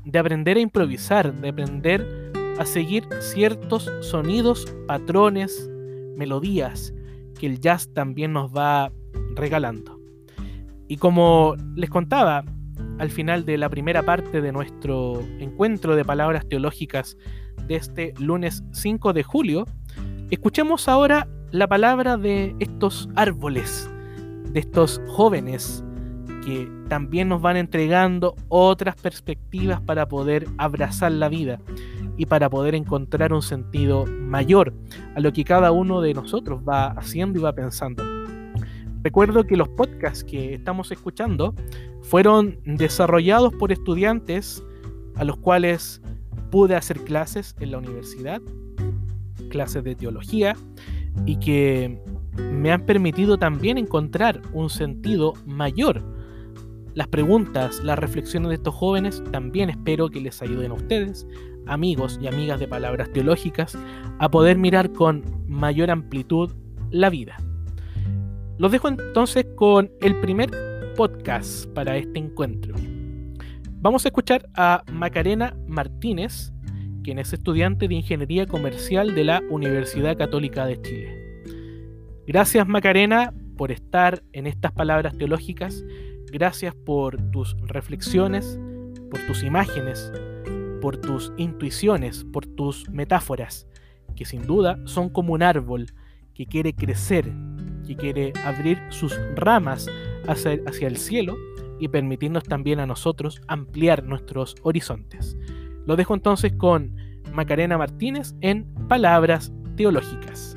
de 0.04 0.18
aprender 0.18 0.59
a 0.59 0.61
improvisar, 0.61 1.33
de 1.33 1.48
aprender 1.48 2.31
a 2.59 2.66
seguir 2.66 3.09
ciertos 3.20 3.90
sonidos, 4.02 4.70
patrones, 4.87 5.66
melodías 6.14 6.92
que 7.40 7.46
el 7.46 7.58
jazz 7.58 7.88
también 7.94 8.35
nos 8.35 8.54
va 8.54 8.92
regalando. 9.35 9.98
Y 10.89 10.97
como 10.97 11.55
les 11.77 11.91
contaba 11.91 12.45
al 12.99 13.11
final 13.11 13.45
de 13.45 13.59
la 13.59 13.69
primera 13.69 14.03
parte 14.03 14.41
de 14.41 14.53
nuestro 14.53 15.23
encuentro 15.39 15.95
de 15.95 16.05
palabras 16.05 16.49
teológicas 16.49 17.17
de 17.67 17.77
este 17.77 18.15
lunes 18.19 18.65
5 18.73 19.13
de 19.13 19.23
julio, 19.23 19.67
escuchemos 20.31 20.89
ahora 20.89 21.29
la 21.51 21.67
palabra 21.67 22.17
de 22.17 22.57
estos 22.59 23.09
árboles, 23.15 23.89
de 24.53 24.61
estos 24.61 25.01
jóvenes 25.09 25.85
que 26.45 26.71
también 26.89 27.29
nos 27.29 27.43
van 27.43 27.57
entregando 27.57 28.35
otras 28.49 28.97
perspectivas 28.97 29.81
para 29.81 30.09
poder 30.09 30.47
abrazar 30.57 31.13
la 31.13 31.29
vida 31.29 31.61
y 32.17 32.27
para 32.27 32.49
poder 32.49 32.75
encontrar 32.75 33.33
un 33.33 33.43
sentido 33.43 34.07
mayor 34.07 34.73
a 35.15 35.21
lo 35.21 35.33
que 35.33 35.45
cada 35.45 35.71
uno 35.71 36.01
de 36.01 36.15
nosotros 36.15 36.63
va 36.67 36.89
haciendo 36.89 37.39
y 37.39 37.43
va 37.43 37.53
pensando. 37.53 38.17
Recuerdo 39.03 39.44
que 39.44 39.57
los 39.57 39.69
podcasts 39.69 40.25
que 40.25 40.55
estamos 40.55 40.90
escuchando 40.90 41.55
fueron 42.03 42.59
desarrollados 42.65 43.55
por 43.55 43.73
estudiantes 43.73 44.63
a 45.17 45.25
los 45.25 45.37
cuales 45.37 46.01
pude 46.51 46.75
hacer 46.75 47.01
clases 47.01 47.55
en 47.61 47.73
la 47.73 47.79
universidad, 47.79 48.40
clases 49.51 49.85
de 49.85 49.94
teología, 49.94 50.57
y 51.27 51.37
que 51.37 52.01
me 52.53 52.73
han 52.73 52.87
permitido 52.87 53.38
también 53.38 53.79
encontrar 53.79 54.40
un 54.53 54.71
sentido 54.71 55.35
mayor. 55.46 56.03
Las 56.94 57.09
preguntas, 57.09 57.83
las 57.85 57.99
reflexiones 57.99 58.49
de 58.49 58.55
estos 58.57 58.75
jóvenes 58.75 59.23
también 59.31 59.71
espero 59.71 60.09
que 60.09 60.21
les 60.21 60.42
ayuden 60.42 60.73
a 60.73 60.75
ustedes, 60.75 61.27
amigos 61.67 62.19
y 62.21 62.27
amigas 62.27 62.59
de 62.59 62.69
palabras 62.69 63.13
teológicas, 63.13 63.77
a 64.19 64.31
poder 64.31 64.57
mirar 64.59 64.92
con 64.92 65.23
mayor 65.46 65.90
amplitud 65.90 66.51
la 66.90 67.11
vida. 67.11 67.37
Los 68.59 68.73
dejo 68.73 68.88
entonces 68.88 69.46
con 69.54 69.88
el 70.00 70.19
primer 70.21 70.50
podcast 70.96 71.67
para 71.75 71.96
este 71.96 72.19
encuentro. 72.19 72.75
Vamos 73.75 74.04
a 74.04 74.09
escuchar 74.09 74.48
a 74.56 74.83
Macarena 74.90 75.56
Martínez, 75.69 76.52
quien 77.04 77.21
es 77.21 77.33
estudiante 77.33 77.87
de 77.87 77.94
Ingeniería 77.94 78.46
Comercial 78.46 79.15
de 79.15 79.23
la 79.23 79.42
Universidad 79.48 80.19
Católica 80.19 80.67
de 80.67 80.83
Chile. 80.83 81.42
Gracias 82.27 82.67
Macarena 82.67 83.33
por 83.56 83.71
estar 83.71 84.25
en 84.33 84.48
estas 84.48 84.73
palabras 84.73 85.17
teológicas, 85.17 85.85
gracias 86.33 86.75
por 86.75 87.17
tus 87.31 87.56
reflexiones, 87.61 88.59
por 89.09 89.21
tus 89.29 89.44
imágenes, 89.44 90.13
por 90.81 90.96
tus 90.96 91.33
intuiciones, 91.37 92.25
por 92.33 92.44
tus 92.44 92.90
metáforas, 92.90 93.69
que 94.17 94.25
sin 94.25 94.48
duda 94.48 94.81
son 94.85 95.11
como 95.11 95.35
un 95.35 95.44
árbol 95.44 95.87
que 96.39 96.47
quiere 96.47 96.73
crecer 96.73 97.33
que 97.85 97.97
quiere 97.97 98.33
abrir 98.45 98.81
sus 98.91 99.19
ramas 99.35 99.89
hacia, 100.29 100.61
hacia 100.67 100.87
el 100.87 100.97
cielo 100.97 101.37
y 101.81 101.89
permitirnos 101.89 102.45
también 102.45 102.79
a 102.79 102.87
nosotros 102.87 103.41
ampliar 103.49 104.05
nuestros 104.05 104.55
horizontes. 104.63 105.37
Lo 105.85 105.97
dejo 105.97 106.15
entonces 106.15 106.53
con 106.53 106.95
Macarena 107.33 107.77
Martínez 107.77 108.37
en 108.41 108.73
Palabras 108.87 109.51
Teológicas. 109.77 110.57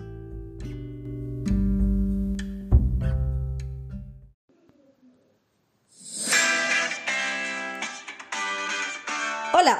Hola, 9.54 9.80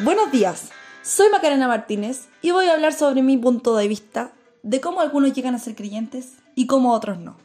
buenos 0.00 0.32
días. 0.32 0.72
Soy 1.02 1.28
Macarena 1.30 1.68
Martínez 1.68 2.30
y 2.40 2.50
voy 2.52 2.64
a 2.68 2.72
hablar 2.72 2.94
sobre 2.94 3.20
mi 3.20 3.36
punto 3.36 3.76
de 3.76 3.88
vista 3.88 4.32
de 4.64 4.80
cómo 4.80 5.00
algunos 5.00 5.32
llegan 5.34 5.54
a 5.54 5.58
ser 5.58 5.76
creyentes 5.76 6.32
y 6.54 6.66
cómo 6.66 6.92
otros 6.92 7.18
no. 7.18 7.36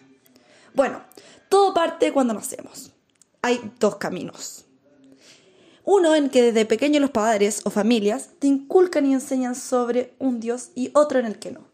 Bueno, 0.74 1.02
todo 1.50 1.74
parte 1.74 2.14
cuando 2.14 2.34
nacemos. 2.34 2.92
Hay 3.42 3.60
dos 3.78 3.98
caminos. 3.98 4.66
Uno 5.84 6.16
en 6.16 6.30
que 6.30 6.42
desde 6.42 6.66
pequeños 6.66 7.02
los 7.02 7.12
padres 7.12 7.62
o 7.66 7.70
familias 7.70 8.30
te 8.40 8.48
inculcan 8.48 9.06
y 9.06 9.14
enseñan 9.14 9.56
sobre 9.56 10.14
un 10.18 10.40
Dios 10.40 10.70
y 10.76 10.92
otro 10.94 11.20
en 11.20 11.26
el 11.26 11.40
que 11.40 11.52
no. 11.52 11.68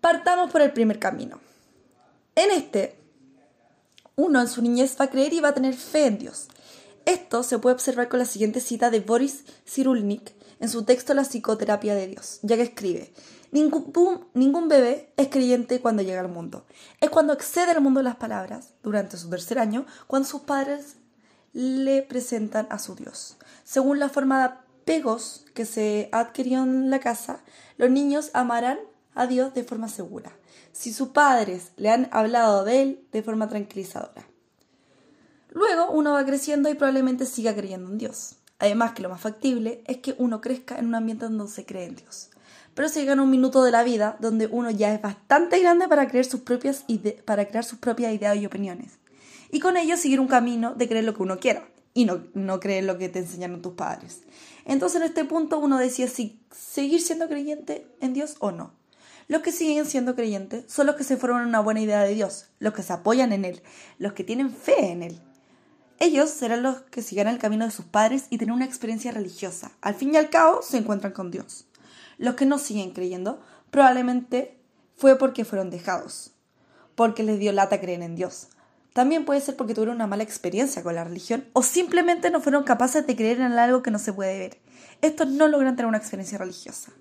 Partamos 0.00 0.50
por 0.50 0.60
el 0.60 0.72
primer 0.72 0.98
camino. 0.98 1.40
En 2.34 2.50
este, 2.50 2.98
uno 4.16 4.40
en 4.40 4.48
su 4.48 4.60
niñez 4.60 4.96
va 4.98 5.04
a 5.04 5.10
creer 5.10 5.32
y 5.34 5.40
va 5.40 5.50
a 5.50 5.54
tener 5.54 5.74
fe 5.74 6.06
en 6.06 6.18
Dios. 6.18 6.48
Esto 7.04 7.42
se 7.42 7.58
puede 7.58 7.74
observar 7.74 8.08
con 8.08 8.18
la 8.18 8.24
siguiente 8.24 8.60
cita 8.60 8.90
de 8.90 9.00
Boris 9.00 9.44
Cyrulnik 9.66 10.32
en 10.58 10.68
su 10.68 10.84
texto 10.84 11.14
La 11.14 11.22
psicoterapia 11.22 11.94
de 11.94 12.08
Dios, 12.08 12.40
ya 12.42 12.56
que 12.56 12.62
escribe, 12.62 13.12
ningún, 13.52 14.68
bebé 14.68 15.12
es 15.16 15.28
creyente 15.28 15.80
cuando 15.80 16.02
llega 16.02 16.20
al 16.20 16.28
mundo. 16.28 16.64
Es 17.00 17.10
cuando 17.10 17.32
excede 17.32 17.72
al 17.72 17.80
mundo 17.80 18.00
de 18.00 18.04
las 18.04 18.16
palabras, 18.16 18.74
durante 18.82 19.16
su 19.16 19.28
tercer 19.30 19.58
año, 19.58 19.86
cuando 20.06 20.28
sus 20.28 20.42
padres 20.42 20.96
le 21.52 22.02
presentan 22.02 22.66
a 22.70 22.78
su 22.78 22.94
Dios. 22.94 23.36
Según 23.64 23.98
la 23.98 24.08
forma 24.08 24.38
de 24.38 24.44
apegos 24.44 25.44
que 25.54 25.64
se 25.64 26.08
adquirió 26.12 26.62
en 26.62 26.90
la 26.90 27.00
casa, 27.00 27.40
los 27.76 27.90
niños 27.90 28.30
amarán 28.34 28.78
a 29.14 29.26
Dios 29.26 29.54
de 29.54 29.64
forma 29.64 29.88
segura, 29.88 30.32
si 30.72 30.92
sus 30.92 31.08
padres 31.08 31.72
le 31.76 31.90
han 31.90 32.08
hablado 32.12 32.64
de 32.64 32.82
Él 32.82 33.04
de 33.12 33.22
forma 33.22 33.48
tranquilizadora. 33.48 34.26
Luego 35.50 35.90
uno 35.90 36.12
va 36.12 36.24
creciendo 36.24 36.68
y 36.68 36.74
probablemente 36.74 37.26
siga 37.26 37.54
creyendo 37.54 37.90
en 37.90 37.98
Dios. 37.98 38.36
Además 38.60 38.92
que 38.92 39.02
lo 39.02 39.08
más 39.08 39.20
factible 39.20 39.82
es 39.86 39.96
que 39.96 40.14
uno 40.18 40.40
crezca 40.40 40.78
en 40.78 40.86
un 40.86 40.94
ambiente 40.94 41.24
donde 41.24 41.48
se 41.48 41.64
cree 41.64 41.86
en 41.86 41.96
Dios. 41.96 42.30
Pero 42.74 42.88
se 42.88 43.00
llega 43.00 43.12
en 43.12 43.20
un 43.20 43.30
minuto 43.30 43.62
de 43.62 43.70
la 43.70 43.82
vida 43.82 44.16
donde 44.20 44.46
uno 44.46 44.70
ya 44.70 44.94
es 44.94 45.02
bastante 45.02 45.58
grande 45.58 45.88
para 45.88 46.08
crear 46.08 46.24
sus 46.24 46.40
propias, 46.40 46.84
para 47.24 47.46
crear 47.46 47.64
sus 47.64 47.78
propias 47.78 48.12
ideas 48.12 48.36
y 48.36 48.46
opiniones. 48.46 48.98
Y 49.50 49.60
con 49.60 49.76
ello 49.76 49.96
seguir 49.96 50.20
un 50.20 50.28
camino 50.28 50.74
de 50.74 50.88
creer 50.88 51.04
lo 51.04 51.14
que 51.14 51.22
uno 51.22 51.38
quiera 51.38 51.68
y 51.92 52.04
no, 52.04 52.24
no 52.34 52.60
creer 52.60 52.84
lo 52.84 52.98
que 52.98 53.08
te 53.08 53.18
enseñaron 53.18 53.62
tus 53.62 53.74
padres. 53.74 54.20
Entonces 54.64 55.00
en 55.00 55.06
este 55.06 55.24
punto 55.24 55.58
uno 55.58 55.78
decide 55.78 56.08
si 56.08 56.40
seguir 56.50 57.00
siendo 57.00 57.28
creyente 57.28 57.86
en 58.00 58.12
Dios 58.12 58.36
o 58.38 58.52
no. 58.52 58.72
Los 59.26 59.42
que 59.42 59.52
siguen 59.52 59.86
siendo 59.86 60.16
creyentes 60.16 60.64
son 60.66 60.86
los 60.86 60.96
que 60.96 61.04
se 61.04 61.16
forman 61.16 61.46
una 61.46 61.60
buena 61.60 61.80
idea 61.80 62.02
de 62.02 62.14
Dios, 62.14 62.46
los 62.58 62.74
que 62.74 62.82
se 62.82 62.92
apoyan 62.92 63.32
en 63.32 63.44
Él, 63.44 63.62
los 63.98 64.12
que 64.12 64.24
tienen 64.24 64.50
fe 64.50 64.90
en 64.90 65.02
Él. 65.02 65.20
Ellos 66.00 66.30
serán 66.30 66.62
los 66.62 66.80
que 66.82 67.02
sigan 67.02 67.28
el 67.28 67.38
camino 67.38 67.64
de 67.64 67.70
sus 67.70 67.84
padres 67.84 68.24
y 68.30 68.38
tienen 68.38 68.56
una 68.56 68.64
experiencia 68.64 69.12
religiosa. 69.12 69.70
Al 69.82 69.94
fin 69.94 70.14
y 70.14 70.16
al 70.16 70.30
cabo 70.30 70.62
se 70.62 70.78
encuentran 70.78 71.12
con 71.12 71.30
Dios. 71.30 71.66
Los 72.20 72.34
que 72.34 72.44
no 72.44 72.58
siguen 72.58 72.90
creyendo 72.90 73.40
probablemente 73.70 74.60
fue 74.94 75.16
porque 75.16 75.46
fueron 75.46 75.70
dejados, 75.70 76.32
porque 76.94 77.22
les 77.22 77.38
dio 77.38 77.50
lata 77.50 77.80
creer 77.80 78.02
en 78.02 78.14
Dios. 78.14 78.48
También 78.92 79.24
puede 79.24 79.40
ser 79.40 79.56
porque 79.56 79.72
tuvieron 79.72 79.96
una 79.96 80.06
mala 80.06 80.22
experiencia 80.22 80.82
con 80.82 80.94
la 80.94 81.02
religión 81.02 81.46
o 81.54 81.62
simplemente 81.62 82.30
no 82.30 82.42
fueron 82.42 82.64
capaces 82.64 83.06
de 83.06 83.16
creer 83.16 83.40
en 83.40 83.52
algo 83.52 83.82
que 83.82 83.90
no 83.90 83.98
se 83.98 84.12
puede 84.12 84.38
ver. 84.38 84.58
Estos 85.00 85.28
no 85.28 85.48
logran 85.48 85.76
tener 85.76 85.88
una 85.88 85.96
experiencia 85.96 86.36
religiosa. 86.36 86.92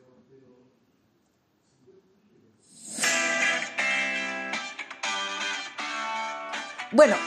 Bueno, 6.94 7.18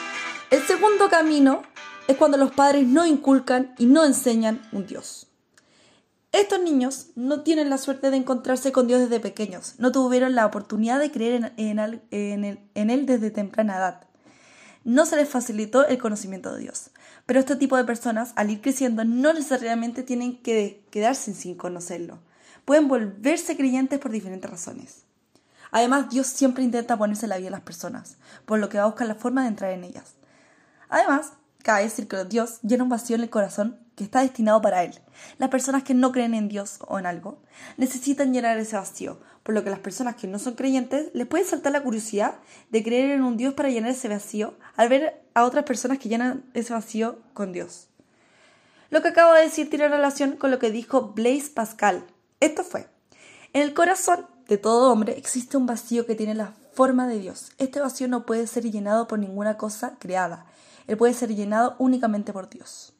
el 0.51 0.63
segundo 0.63 1.11
camino 1.11 1.63
es 2.09 2.17
cuando 2.17 2.39
los 2.39 2.53
padres 2.53 2.87
no 2.87 3.05
inculcan 3.05 3.75
y 3.77 3.85
no 3.85 4.03
enseñan 4.03 4.63
un 4.73 4.87
Dios. 4.87 5.32
Estos 6.33 6.63
niños 6.63 7.09
no 7.15 7.43
tienen 7.43 7.69
la 7.69 7.77
suerte 7.77 8.11
de 8.11 8.17
encontrarse 8.17 8.73
con 8.73 8.87
Dios 8.87 9.01
desde 9.01 9.21
pequeños, 9.21 9.75
no 9.77 9.93
tuvieron 9.93 10.35
la 10.35 10.47
oportunidad 10.47 10.99
de 10.99 11.11
creer 11.11 11.53
en, 11.59 11.79
Él 12.91 13.07
desde 13.07 13.31
temprana 13.31 13.77
edad. 13.77 14.07
No 14.83 15.05
se 15.05 15.17
les 15.17 15.29
facilitó 15.29 15.87
el 15.87 15.99
conocimiento 15.99 16.55
de 16.55 16.63
Dios. 16.63 16.91
Pero 17.27 17.39
este 17.39 17.55
tipo 17.55 17.77
de 17.77 17.85
personas, 17.85 18.33
al 18.35 18.51
ir 18.51 18.63
creciendo, 18.63 19.05
no 19.05 19.33
necesariamente 19.35 20.03
tienen 20.03 20.39
que 20.43 20.85
quedarse 20.91 21.35
sin 21.35 21.55
conocerlo. 21.55 22.19
Pueden 22.65 22.89
volverse 22.89 23.57
creyentes 23.57 24.01
por 24.01 24.11
diferentes 24.11 24.51
razones. 24.51 25.05
Además, 25.71 26.09
Dios 26.09 26.27
siempre 26.27 26.65
intenta 26.65 26.97
ponerse 26.97 27.27
la 27.27 27.37
vida 27.37 27.49
a 27.49 27.53
las 27.53 27.61
personas, 27.61 28.17
por 28.47 28.59
lo 28.59 28.71
que 28.71 28.79
va 28.79 28.85
a 28.85 28.89
buscar 28.89 29.07
la 29.07 29.15
forma 29.15 29.43
de 29.43 29.49
entrar 29.49 29.71
en 29.71 29.85
ellas. 29.85 30.15
Además, 30.89 31.33
cabe 31.63 31.85
decir 31.85 32.09
que 32.09 32.25
Dios 32.25 32.59
llena 32.63 32.85
un 32.85 32.91
vacío 32.91 33.17
en 33.17 33.23
el 33.23 33.31
corazón 33.31 33.82
que 33.97 34.05
está 34.05 34.21
destinado 34.21 34.61
para 34.63 34.85
Él. 34.85 34.99
Las 35.39 35.51
personas 35.51 35.83
que 35.83 35.95
no 35.95 36.13
creen 36.13 36.35
en 36.35 36.49
Dios 36.49 36.79
o 36.87 36.99
en 36.99 37.07
algo 37.07 37.43
necesitan 37.77 38.33
llenar 38.33 38.59
ese 38.59 38.77
vacío, 38.77 39.21
por 39.43 39.55
lo 39.55 39.65
que 39.65 39.71
las 39.71 39.81
personas 39.81 40.17
que 40.17 40.27
no 40.27 40.39
son 40.39 40.55
creyentes 40.55 41.11
les 41.15 41.27
puede 41.27 41.45
saltar 41.45 41.73
la 41.73 41.83
curiosidad 41.83 42.37
de 42.71 42.83
creer 42.83 43.11
en 43.11 43.23
un 43.23 43.37
Dios 43.37 43.55
para 43.55 43.71
llenar 43.71 43.91
ese 43.91 44.09
vacío 44.09 44.55
al 44.77 44.89
ver 44.89 45.23
a 45.35 45.45
otras 45.45 45.65
personas 45.65 45.99
que 45.99 46.09
llenan 46.09 46.45
ese 46.55 46.73
vacío 46.73 47.19
con 47.35 47.53
Dios. 47.53 47.89
Lo 48.91 49.03
que 49.03 49.09
acabo 49.09 49.33
de 49.33 49.43
decir 49.43 49.71
tiene 49.71 49.89
relación 49.89 50.37
con 50.37 50.51
lo 50.51 50.59
que 50.59 50.71
dijo 50.71 51.13
Blaise 51.15 51.51
Pascal. 51.51 52.05
Esto 52.41 52.63
fue, 52.63 52.89
en 53.53 53.63
el 53.63 53.75
corazón 53.75 54.27
de 54.49 54.59
todo 54.59 54.93
hombre 54.93 55.17
existe 55.17 55.57
un 55.57 55.67
vacío 55.67 56.07
que 56.07 56.15
tiene 56.15 56.35
la 56.35 56.53
forma 56.73 57.07
de 57.07 57.19
Dios. 57.19 57.53
Este 57.59 57.81
vacío 57.81 58.09
no 58.09 58.27
puede 58.27 58.47
ser 58.47 58.71
llenado 58.71 59.07
por 59.07 59.19
ninguna 59.19 59.57
cosa 59.57 59.97
creada. 59.99 60.47
Él 60.87 60.97
puede 60.97 61.15
ser 61.15 61.35
llenado 61.35 61.77
únicamente 61.79 62.33
por 62.33 62.49
Dios. 62.49 62.92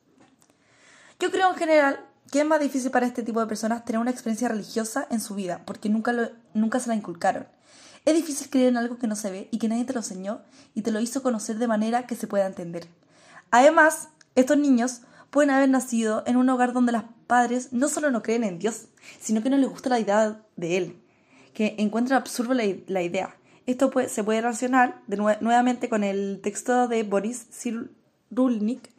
Yo 1.23 1.31
creo 1.31 1.51
en 1.51 1.57
general 1.57 2.05
que 2.33 2.41
es 2.41 2.45
más 2.45 2.59
difícil 2.59 2.91
para 2.91 3.07
este 3.07 3.23
tipo 3.23 3.39
de 3.39 3.47
personas 3.47 3.85
tener 3.85 4.01
una 4.01 4.11
experiencia 4.11 4.49
religiosa 4.49 5.07
en 5.09 5.21
su 5.21 5.37
vida, 5.37 5.63
porque 5.65 5.89
nunca, 5.89 6.33
nunca 6.53 6.81
se 6.81 6.89
la 6.89 6.97
inculcaron. 6.97 7.47
Es 8.05 8.17
difícil 8.17 8.51
creer 8.51 8.71
en 8.71 8.77
algo 8.77 8.99
que 8.99 9.07
no 9.07 9.15
se 9.15 9.31
ve 9.31 9.49
y 9.53 9.59
que 9.59 9.69
nadie 9.69 9.85
te 9.85 9.93
lo 9.93 10.01
enseñó 10.01 10.41
y 10.75 10.83
te 10.83 10.91
lo 10.91 10.99
hizo 10.99 11.23
conocer 11.23 11.59
de 11.61 11.69
manera 11.69 12.09
que 12.09 12.17
se 12.17 12.27
pueda 12.27 12.49
entender. 12.49 12.89
Además, 13.53 14.09
estos 14.35 14.59
niños 14.59 15.03
pueden 15.31 15.51
haber 15.51 15.69
nacido 15.69 16.25
en 16.27 16.37
un 16.37 16.49
hogar 16.49 16.73
donde 16.73 16.91
los 16.91 17.05
padres 17.29 17.73
no 17.73 17.89
solo 17.89 18.11
no 18.11 18.25
creen 18.25 18.43
en 18.43 18.59
Dios, 18.59 18.87
sino 19.21 19.45
que 19.45 19.51
no 19.51 19.59
les 19.59 19.71
gusta 19.71 19.91
la 19.91 20.01
idea 20.01 20.43
de 20.57 20.77
Él 20.77 21.03
que 21.55 21.77
encuentra 21.79 22.17
absurdo 22.17 22.53
la, 22.53 22.65
idea. 22.65 23.37
Esto 23.67 23.93
se 24.09 24.25
puede 24.25 24.41
relacionar 24.41 25.01
nuevamente 25.07 25.89
con 25.89 26.03
el 26.03 26.41
texto 26.43 26.89
de 26.89 27.05
Boris 27.05 27.47
Cyrulnik, 27.53 28.91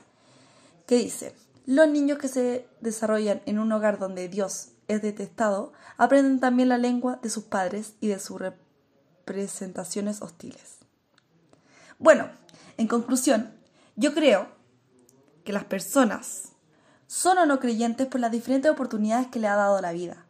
que 0.88 0.96
dice, 0.96 1.34
los 1.66 1.88
niños 1.88 2.18
que 2.18 2.28
se 2.28 2.68
desarrollan 2.82 3.42
en 3.46 3.60
un 3.60 3.72
hogar 3.72 4.00
donde 4.00 4.28
Dios 4.28 4.70
es 4.88 5.02
detestado 5.02 5.72
aprenden 5.98 6.40
también 6.40 6.70
la 6.70 6.78
lengua 6.78 7.20
de 7.22 7.30
sus 7.30 7.46
padres 7.46 7.94
y 8.02 8.08
de 8.08 8.20
sus 8.20 8.40
representaciones 8.40 10.22
hostiles. 10.22 10.78
Bueno, 12.00 12.30
en 12.78 12.88
conclusión, 12.88 13.54
yo 13.96 14.14
creo 14.14 14.48
que 15.44 15.54
las 15.54 15.64
personas 15.66 16.50
son 17.08 17.38
o 17.38 17.46
no 17.46 17.60
creyentes 17.60 18.08
por 18.08 18.20
las 18.20 18.32
diferentes 18.32 18.72
oportunidades 18.72 19.28
que 19.28 19.40
le 19.40 19.48
ha 19.48 19.56
dado 19.56 19.80
la 19.82 19.92
vida 19.92 20.26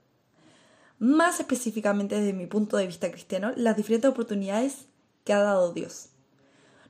más 1.04 1.42
específicamente 1.42 2.16
desde 2.16 2.32
mi 2.32 2.46
punto 2.46 2.78
de 2.78 2.88
vista 2.88 3.12
cristiano, 3.12 3.52
las 3.58 3.76
diferentes 3.76 4.10
oportunidades 4.10 4.86
que 5.26 5.34
ha 5.34 5.40
dado 5.40 5.74
Dios. 5.74 6.12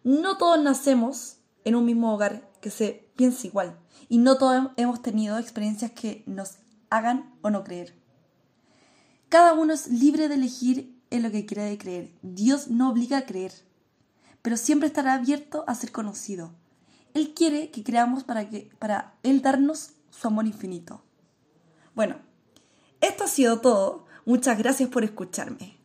No 0.04 0.38
todos 0.38 0.62
nacemos 0.62 1.38
en 1.64 1.74
un 1.74 1.86
mismo 1.86 2.14
hogar 2.14 2.48
que 2.62 2.70
se 2.70 3.03
piense 3.16 3.48
igual 3.48 3.78
y 4.10 4.18
no 4.18 4.38
todos 4.38 4.72
hemos 4.78 5.02
tenido 5.02 5.38
experiencias 5.38 5.92
que 5.92 6.24
nos 6.26 6.58
hagan 6.90 7.34
o 7.42 7.50
no 7.50 7.64
creer. 7.64 7.96
Cada 9.30 9.54
uno 9.54 9.74
es 9.74 9.88
libre 9.88 10.28
de 10.28 10.36
elegir 10.36 11.02
en 11.10 11.24
lo 11.24 11.32
que 11.32 11.46
quiere 11.46 11.78
creer. 11.78 12.12
Dios 12.22 12.68
no 12.68 12.90
obliga 12.90 13.20
a 13.20 13.26
creer, 13.26 13.54
pero 14.42 14.58
siempre 14.58 14.88
estará 14.88 15.14
abierto 15.14 15.64
a 15.68 15.76
ser 15.76 15.92
conocido. 15.92 16.52
Él 17.14 17.34
quiere 17.34 17.72
que 17.72 17.84
creamos 17.84 18.24
para, 18.24 18.50
que, 18.50 18.70
para 18.80 19.16
Él 19.24 19.42
darnos 19.42 19.92
su 20.10 20.28
amor 20.28 20.46
infinito. 20.46 21.04
Bueno, 21.96 22.18
esto 23.02 23.24
ha 23.24 23.28
sido 23.28 23.60
todo. 23.60 24.06
Muchas 24.26 24.58
gracias 24.58 24.90
por 24.90 25.04
escucharme. 25.04 25.83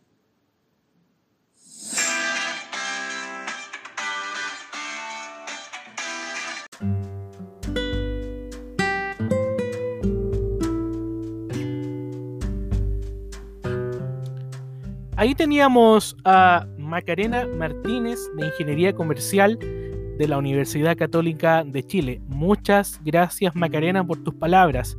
Ahí 15.18 15.34
teníamos 15.34 16.16
a 16.24 16.64
Macarena 16.78 17.44
Martínez 17.44 18.20
de 18.36 18.46
Ingeniería 18.46 18.94
Comercial 18.94 19.58
de 19.58 20.28
la 20.28 20.38
Universidad 20.38 20.96
Católica 20.96 21.64
de 21.64 21.82
Chile. 21.82 22.22
Muchas 22.28 23.00
gracias 23.04 23.56
Macarena 23.56 24.06
por 24.06 24.22
tus 24.22 24.34
palabras. 24.34 24.96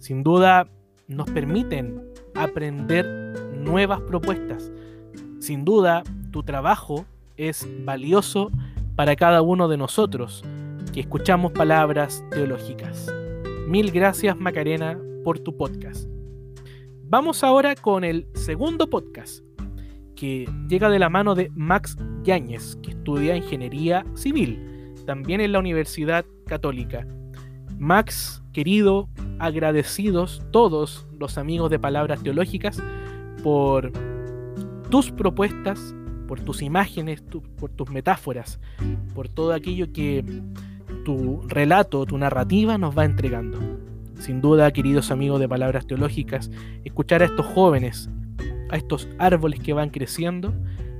Sin 0.00 0.24
duda 0.24 0.66
nos 1.06 1.30
permiten 1.30 2.02
aprender 2.34 3.06
nuevas 3.54 4.00
propuestas. 4.00 4.72
Sin 5.38 5.64
duda, 5.64 6.02
tu 6.32 6.42
trabajo 6.42 7.06
es 7.36 7.64
valioso 7.84 8.50
para 8.96 9.14
cada 9.14 9.42
uno 9.42 9.68
de 9.68 9.76
nosotros 9.76 10.42
que 10.92 10.98
escuchamos 10.98 11.52
palabras 11.52 12.24
teológicas. 12.32 13.14
Mil 13.68 13.92
gracias 13.92 14.36
Macarena 14.36 14.98
por 15.22 15.38
tu 15.38 15.56
podcast. 15.56 16.08
Vamos 17.12 17.44
ahora 17.44 17.76
con 17.76 18.04
el 18.04 18.26
segundo 18.32 18.88
podcast, 18.88 19.44
que 20.22 20.48
llega 20.68 20.88
de 20.88 21.00
la 21.00 21.08
mano 21.08 21.34
de 21.34 21.50
Max 21.56 21.98
Yáñez, 22.22 22.76
que 22.76 22.92
estudia 22.92 23.36
ingeniería 23.36 24.06
civil, 24.14 24.94
también 25.04 25.40
en 25.40 25.50
la 25.50 25.58
Universidad 25.58 26.24
Católica. 26.46 27.04
Max, 27.76 28.40
querido, 28.52 29.08
agradecidos 29.40 30.40
todos 30.52 31.08
los 31.18 31.38
amigos 31.38 31.72
de 31.72 31.80
Palabras 31.80 32.22
Teológicas 32.22 32.80
por 33.42 33.90
tus 34.90 35.10
propuestas, 35.10 35.92
por 36.28 36.38
tus 36.38 36.62
imágenes, 36.62 37.20
por 37.58 37.72
tus 37.72 37.90
metáforas, 37.90 38.60
por 39.16 39.28
todo 39.28 39.52
aquello 39.52 39.92
que 39.92 40.24
tu 41.04 41.42
relato, 41.48 42.06
tu 42.06 42.16
narrativa 42.16 42.78
nos 42.78 42.96
va 42.96 43.06
entregando. 43.06 43.58
Sin 44.20 44.40
duda, 44.40 44.70
queridos 44.70 45.10
amigos 45.10 45.40
de 45.40 45.48
Palabras 45.48 45.84
Teológicas, 45.84 46.48
escuchar 46.84 47.22
a 47.22 47.24
estos 47.24 47.44
jóvenes, 47.44 48.08
a 48.72 48.76
estos 48.76 49.08
árboles 49.18 49.60
que 49.60 49.72
van 49.72 49.90
creciendo, 49.90 50.52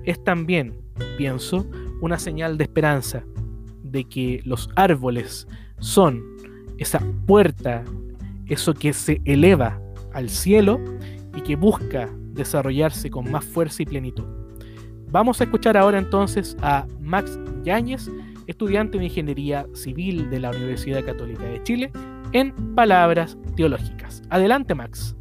es 0.05 0.23
también, 0.23 0.75
pienso, 1.17 1.67
una 2.01 2.19
señal 2.19 2.59
de 2.59 2.65
esperanza, 2.65 3.25
de 3.83 4.05
que 4.05 4.41
los 4.45 4.69
árboles 4.77 5.49
son 5.81 6.23
esa 6.79 7.01
puerta, 7.27 7.83
eso 8.47 8.75
que 8.75 8.93
se 8.93 9.21
eleva 9.25 9.81
al 10.13 10.29
cielo 10.29 10.81
y 11.35 11.41
que 11.41 11.57
busca 11.57 12.09
desarrollarse 12.35 13.11
con 13.11 13.31
más 13.31 13.45
fuerza 13.45 13.83
y 13.83 13.87
plenitud. 13.87 14.25
Vamos 15.11 15.41
a 15.41 15.45
escuchar 15.45 15.77
ahora 15.77 15.99
entonces 15.99 16.57
a 16.63 16.87
Max 17.01 17.39
Yáñez, 17.65 18.11
estudiante 18.47 18.99
de 18.99 19.05
Ingeniería 19.05 19.67
Civil 19.75 20.31
de 20.31 20.41
la 20.41 20.51
Universidad 20.51 21.05
Católica 21.05 21.45
de 21.45 21.63
Chile, 21.63 21.91
en 22.33 22.53
Palabras 22.75 23.37
Teológicas. 23.57 24.23
Adelante, 24.31 24.75
Max. 24.75 25.15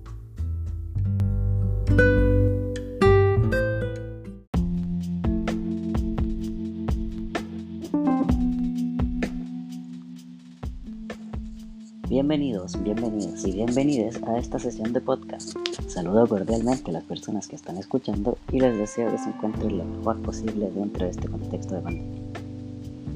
Bienvenidos, 12.11 12.73
bienvenidos 12.83 13.45
y 13.45 13.53
bienvenidas 13.53 14.21
a 14.23 14.37
esta 14.37 14.59
sesión 14.59 14.91
de 14.91 14.99
podcast. 14.99 15.55
Saludo 15.87 16.27
cordialmente 16.27 16.91
a 16.91 16.93
las 16.95 17.05
personas 17.05 17.47
que 17.47 17.55
están 17.55 17.77
escuchando 17.77 18.37
y 18.51 18.59
les 18.59 18.77
deseo 18.77 19.09
que 19.09 19.17
se 19.17 19.29
encuentren 19.29 19.77
lo 19.77 19.85
mejor 19.85 20.21
posible 20.21 20.69
dentro 20.71 21.05
de 21.05 21.11
este 21.11 21.29
contexto 21.29 21.75
de 21.75 21.79
pandemia. 21.79 22.21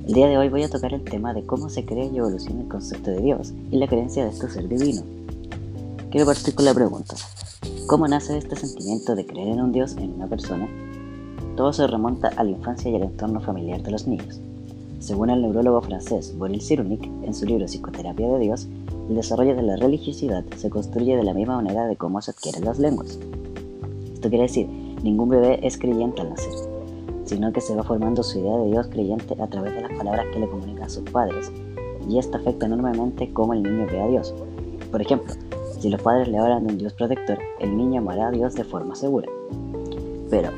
El 0.07 0.13
día 0.13 0.27
de 0.27 0.37
hoy 0.37 0.47
voy 0.47 0.63
a 0.63 0.69
tocar 0.69 0.93
el 0.93 1.03
tema 1.03 1.33
de 1.33 1.45
cómo 1.45 1.67
se 1.67 1.83
crea 1.83 2.05
y 2.05 2.17
evoluciona 2.17 2.61
el 2.61 2.69
concepto 2.69 3.11
de 3.11 3.19
Dios 3.19 3.53
y 3.69 3.75
la 3.75 3.87
creencia 3.87 4.23
de 4.23 4.29
este 4.29 4.49
ser 4.49 4.69
divino. 4.69 5.01
Quiero 6.09 6.25
partir 6.25 6.55
con 6.55 6.63
la 6.63 6.73
pregunta, 6.73 7.15
¿cómo 7.87 8.07
nace 8.07 8.37
este 8.37 8.55
sentimiento 8.55 9.13
de 9.13 9.25
creer 9.25 9.49
en 9.49 9.61
un 9.61 9.73
Dios 9.73 9.97
en 9.97 10.13
una 10.13 10.27
persona? 10.27 10.69
Todo 11.57 11.73
se 11.73 11.85
remonta 11.85 12.29
a 12.29 12.45
la 12.45 12.51
infancia 12.51 12.89
y 12.89 12.95
al 12.95 13.03
entorno 13.03 13.41
familiar 13.41 13.83
de 13.83 13.91
los 13.91 14.07
niños. 14.07 14.39
Según 15.05 15.29
el 15.29 15.43
neurólogo 15.43 15.83
francés 15.83 16.35
Boris 16.35 16.67
Cyrulnik, 16.67 17.03
en 17.21 17.35
su 17.35 17.45
libro 17.45 17.67
Psicoterapia 17.67 18.27
de 18.27 18.39
Dios, 18.39 18.67
el 19.07 19.13
desarrollo 19.13 19.55
de 19.55 19.61
la 19.61 19.75
religiosidad 19.75 20.43
se 20.55 20.71
construye 20.71 21.15
de 21.15 21.21
la 21.21 21.35
misma 21.35 21.57
manera 21.57 21.85
de 21.85 21.95
cómo 21.95 22.23
se 22.23 22.31
adquieren 22.31 22.65
las 22.65 22.79
lenguas. 22.79 23.19
Esto 24.15 24.29
quiere 24.29 24.45
decir, 24.45 24.67
ningún 25.03 25.29
bebé 25.29 25.59
es 25.61 25.77
creyente 25.77 26.23
al 26.23 26.31
nacer, 26.31 26.51
sino 27.23 27.53
que 27.53 27.61
se 27.61 27.75
va 27.75 27.83
formando 27.83 28.23
su 28.23 28.39
idea 28.39 28.57
de 28.57 28.71
Dios 28.71 28.87
creyente 28.87 29.35
a 29.39 29.45
través 29.45 29.75
de 29.75 29.81
las 29.81 29.95
palabras 29.95 30.25
que 30.33 30.39
le 30.39 30.49
comunican 30.49 30.89
sus 30.89 31.07
padres, 31.11 31.51
y 32.09 32.17
esto 32.17 32.37
afecta 32.37 32.65
enormemente 32.65 33.31
cómo 33.31 33.53
el 33.53 33.61
niño 33.61 33.85
ve 33.85 34.01
a 34.01 34.07
Dios. 34.07 34.33
Por 34.89 35.03
ejemplo, 35.03 35.35
si 35.79 35.91
los 35.91 36.01
padres 36.01 36.29
le 36.29 36.39
hablan 36.39 36.65
de 36.65 36.73
un 36.73 36.79
Dios 36.79 36.93
protector, 36.93 37.37
el 37.59 37.77
niño 37.77 38.01
amará 38.01 38.29
a 38.29 38.31
Dios 38.31 38.55
de 38.55 38.63
forma 38.63 38.95
segura. 38.95 39.29
Pero, 40.31 40.49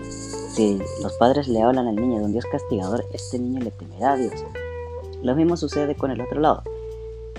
si 0.57 0.79
los 1.03 1.13
padres 1.17 1.47
le 1.47 1.61
hablan 1.61 1.85
al 1.85 1.95
niño 1.95 2.17
de 2.17 2.25
un 2.25 2.31
Dios 2.31 2.45
castigador, 2.51 3.05
este 3.13 3.37
niño 3.37 3.59
le 3.61 3.69
temerá 3.69 4.13
a 4.13 4.17
Dios. 4.17 4.33
Lo 5.21 5.35
mismo 5.35 5.55
sucede 5.55 5.93
con 5.93 6.09
el 6.09 6.19
otro 6.19 6.41
lado. 6.41 6.63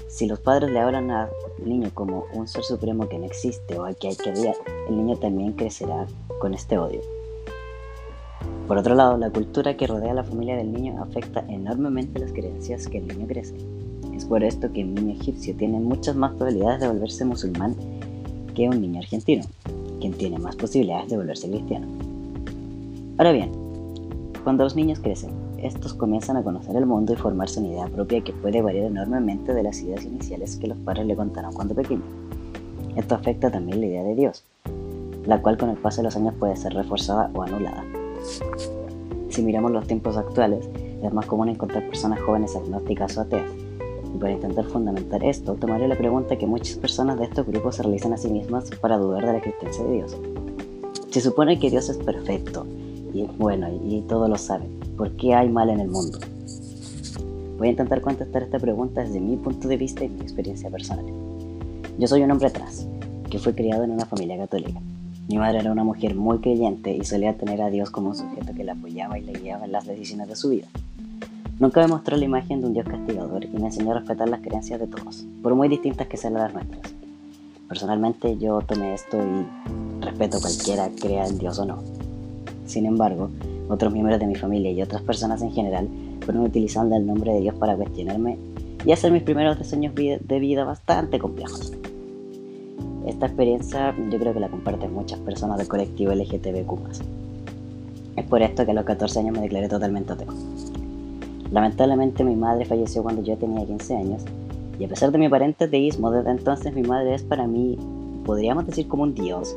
Si 0.07 0.29
los 0.29 0.39
padres 0.39 0.71
le 0.71 0.79
hablan 0.79 1.11
al 1.11 1.29
niño 1.64 1.91
como 1.95 2.27
un 2.33 2.47
ser 2.47 2.62
supremo 2.62 3.09
que 3.09 3.19
no 3.19 3.27
existe 3.27 3.77
o 3.77 3.87
al 3.87 3.97
que 3.97 4.07
hay 4.07 4.14
que 4.14 4.31
odiar, 4.31 4.55
el 4.89 4.99
niño 4.99 5.16
también 5.16 5.55
crecerá 5.55 6.07
con 6.39 6.55
este 6.55 6.79
odio. 6.79 7.01
Por 8.69 8.79
otro 8.79 8.95
lado, 8.95 9.19
la 9.19 9.31
cultura 9.31 9.77
que 9.77 9.89
rodea 9.89 10.12
a 10.12 10.14
la 10.14 10.23
familia 10.23 10.57
del 10.57 10.73
niño 10.73 11.03
afecta 11.03 11.45
enormemente 11.49 12.21
las 12.21 12.33
creencias 12.33 12.87
que 12.87 12.99
el 12.99 13.09
niño 13.09 13.27
crece. 13.27 13.57
Es 14.14 14.27
por 14.27 14.45
esto 14.45 14.73
que 14.73 14.85
un 14.85 14.95
niño 14.95 15.21
egipcio 15.21 15.57
tiene 15.57 15.81
muchas 15.81 16.14
más 16.14 16.35
probabilidades 16.35 16.83
de 16.83 16.87
volverse 16.87 17.25
musulmán 17.25 17.75
que 18.55 18.69
un 18.69 18.81
niño 18.81 19.01
argentino, 19.01 19.45
quien 19.99 20.12
tiene 20.12 20.39
más 20.39 20.55
posibilidades 20.55 21.11
de 21.11 21.16
volverse 21.16 21.51
cristiano. 21.51 22.18
Ahora 23.19 23.33
bien, 23.33 23.51
cuando 24.45 24.62
los 24.62 24.77
niños 24.77 25.01
crecen, 25.01 25.33
estos 25.59 25.93
comienzan 25.93 26.37
a 26.37 26.45
conocer 26.45 26.77
el 26.77 26.87
mundo 26.87 27.12
y 27.12 27.16
formarse 27.16 27.59
una 27.59 27.71
idea 27.71 27.89
propia 27.89 28.23
que 28.23 28.33
puede 28.33 28.62
variar 28.62 28.87
enormemente 28.87 29.55
de 29.55 29.64
las 29.64 29.81
ideas 29.81 30.05
iniciales 30.05 30.57
que 30.57 30.69
los 30.69 30.79
padres 30.79 31.05
le 31.05 31.16
contaron 31.16 31.53
cuando 31.53 31.75
pequeño. 31.75 32.05
Esto 32.95 33.16
afecta 33.16 33.51
también 33.51 33.81
la 33.81 33.87
idea 33.87 34.05
de 34.05 34.14
Dios, 34.14 34.45
la 35.27 35.43
cual 35.43 35.59
con 35.59 35.69
el 35.69 35.77
paso 35.79 35.97
de 35.97 36.05
los 36.05 36.14
años 36.14 36.35
puede 36.39 36.55
ser 36.55 36.75
reforzada 36.75 37.29
o 37.35 37.43
anulada. 37.43 37.85
Si 39.31 39.43
miramos 39.43 39.73
los 39.73 39.89
tiempos 39.89 40.16
actuales, 40.16 40.69
es 41.03 41.12
más 41.12 41.27
común 41.27 41.49
encontrar 41.49 41.89
personas 41.89 42.21
jóvenes 42.21 42.55
agnósticas 42.55 43.16
o 43.16 43.23
ateas. 43.23 43.51
Y 44.14 44.19
para 44.19 44.33
intentar 44.33 44.64
fundamentar 44.66 45.25
esto, 45.25 45.55
tomaré 45.55 45.89
la 45.89 45.99
pregunta 45.99 46.39
que 46.39 46.47
muchas 46.47 46.77
personas 46.77 47.19
de 47.19 47.25
estos 47.25 47.47
grupos 47.49 47.75
se 47.75 47.83
realizan 47.83 48.12
a 48.12 48.16
sí 48.16 48.29
mismas 48.29 48.71
para 48.81 48.97
dudar 48.97 49.27
de 49.27 49.33
la 49.33 49.39
existencia 49.39 49.83
de 49.83 49.93
Dios. 49.93 50.16
Se 51.11 51.21
supone 51.21 51.59
que 51.59 51.69
Dios 51.69 51.89
es 51.89 51.99
perfecto, 51.99 52.64
y 53.12 53.24
bueno, 53.38 53.68
y 53.84 54.00
todos 54.02 54.28
lo 54.28 54.36
saben. 54.36 54.78
¿Por 54.96 55.12
qué 55.16 55.34
hay 55.34 55.48
mal 55.48 55.70
en 55.70 55.80
el 55.80 55.88
mundo? 55.88 56.18
Voy 57.59 57.68
a 57.68 57.70
intentar 57.72 58.00
contestar 58.00 58.42
esta 58.42 58.59
pregunta 58.59 59.02
desde 59.02 59.20
mi 59.20 59.36
punto 59.36 59.66
de 59.68 59.76
vista 59.76 60.04
y 60.04 60.09
mi 60.09 60.20
experiencia 60.20 60.70
personal. 60.70 61.06
Yo 61.98 62.06
soy 62.06 62.22
un 62.22 62.30
hombre 62.30 62.50
trans, 62.50 62.86
que 63.28 63.38
fue 63.38 63.54
criado 63.54 63.84
en 63.84 63.90
una 63.90 64.06
familia 64.06 64.38
católica. 64.38 64.80
Mi 65.28 65.36
madre 65.36 65.59
era 65.59 65.72
una 65.72 65.84
mujer 65.84 66.14
muy 66.14 66.38
creyente 66.38 66.94
y 66.94 67.04
solía 67.04 67.36
tener 67.36 67.61
a 67.61 67.70
Dios 67.70 67.90
como 67.90 68.11
un 68.11 68.16
sujeto 68.16 68.54
que 68.54 68.64
la 68.64 68.72
apoyaba 68.72 69.18
y 69.18 69.22
le 69.22 69.32
guiaba 69.32 69.64
en 69.64 69.72
las 69.72 69.86
decisiones 69.86 70.28
de 70.28 70.36
su 70.36 70.50
vida. 70.50 70.66
Nunca 71.59 71.80
me 71.80 71.88
mostró 71.88 72.16
la 72.16 72.24
imagen 72.24 72.61
de 72.61 72.68
un 72.68 72.72
Dios 72.72 72.86
castigador 72.86 73.44
y 73.44 73.48
me 73.48 73.66
enseñó 73.66 73.90
a 73.90 73.98
respetar 73.98 74.28
las 74.28 74.40
creencias 74.40 74.78
de 74.78 74.86
todos, 74.86 75.26
por 75.42 75.56
muy 75.56 75.68
distintas 75.68 76.06
que 76.06 76.16
sean 76.16 76.34
las 76.34 76.54
nuestras. 76.54 76.94
Personalmente 77.68 78.38
yo 78.38 78.61
tomé 78.61 78.94
esto 78.94 79.18
y 79.18 80.00
respeto 80.04 80.40
cualquiera 80.40 80.88
crea 80.98 81.26
en 81.26 81.38
Dios 81.38 81.59
o 81.59 81.66
no. 81.66 81.97
Sin 82.69 82.85
embargo, 82.85 83.31
otros 83.69 83.93
miembros 83.93 84.21
de 84.21 84.27
mi 84.27 84.35
familia 84.35 84.71
y 84.71 84.83
otras 84.83 85.01
personas 85.03 85.41
en 85.41 85.53
general 85.53 85.89
fueron 86.21 86.45
utilizando 86.45 86.97
el 86.97 87.07
nombre 87.07 87.33
de 87.33 87.41
Dios 87.41 87.55
para 87.55 87.75
cuestionarme 87.75 88.37
y 88.85 88.93
hacer 88.93 89.11
mis 89.11 89.23
primeros 89.23 89.59
diseños 89.59 89.95
de 89.95 90.39
vida 90.39 90.64
bastante 90.64 91.19
complejos. 91.19 91.73
Esta 93.07 93.25
experiencia 93.25 93.95
yo 94.11 94.19
creo 94.19 94.35
que 94.35 94.41
la 94.41 94.51
comparten 94.51 94.93
muchas 94.93 95.19
personas 95.21 95.57
del 95.57 95.66
colectivo 95.66 96.12
LGTBQ+. 96.12 96.79
Es 98.16 98.25
por 98.27 98.43
esto 98.43 98.66
que 98.66 98.73
a 98.73 98.75
los 98.75 98.85
14 98.85 99.21
años 99.21 99.35
me 99.35 99.41
declaré 99.41 99.69
totalmente 99.69 100.12
ateo. 100.12 100.29
Lamentablemente 101.51 102.23
mi 102.23 102.37
madre 102.37 102.66
falleció 102.66 103.03
cuando 103.03 103.23
yo 103.23 103.39
tenía 103.39 103.64
15 103.64 103.97
años 103.97 104.25
y 104.79 104.85
a 104.85 104.89
pesar 104.89 105.11
de 105.11 105.16
mi 105.16 105.25
aparente 105.25 105.64
ateísmo, 105.64 106.11
desde 106.11 106.33
entonces 106.33 106.75
mi 106.75 106.83
madre 106.83 107.14
es 107.14 107.23
para 107.23 107.47
mí, 107.47 107.79
podríamos 108.27 108.66
decir 108.66 108.87
como 108.89 109.05
un 109.05 109.14
dios. 109.14 109.57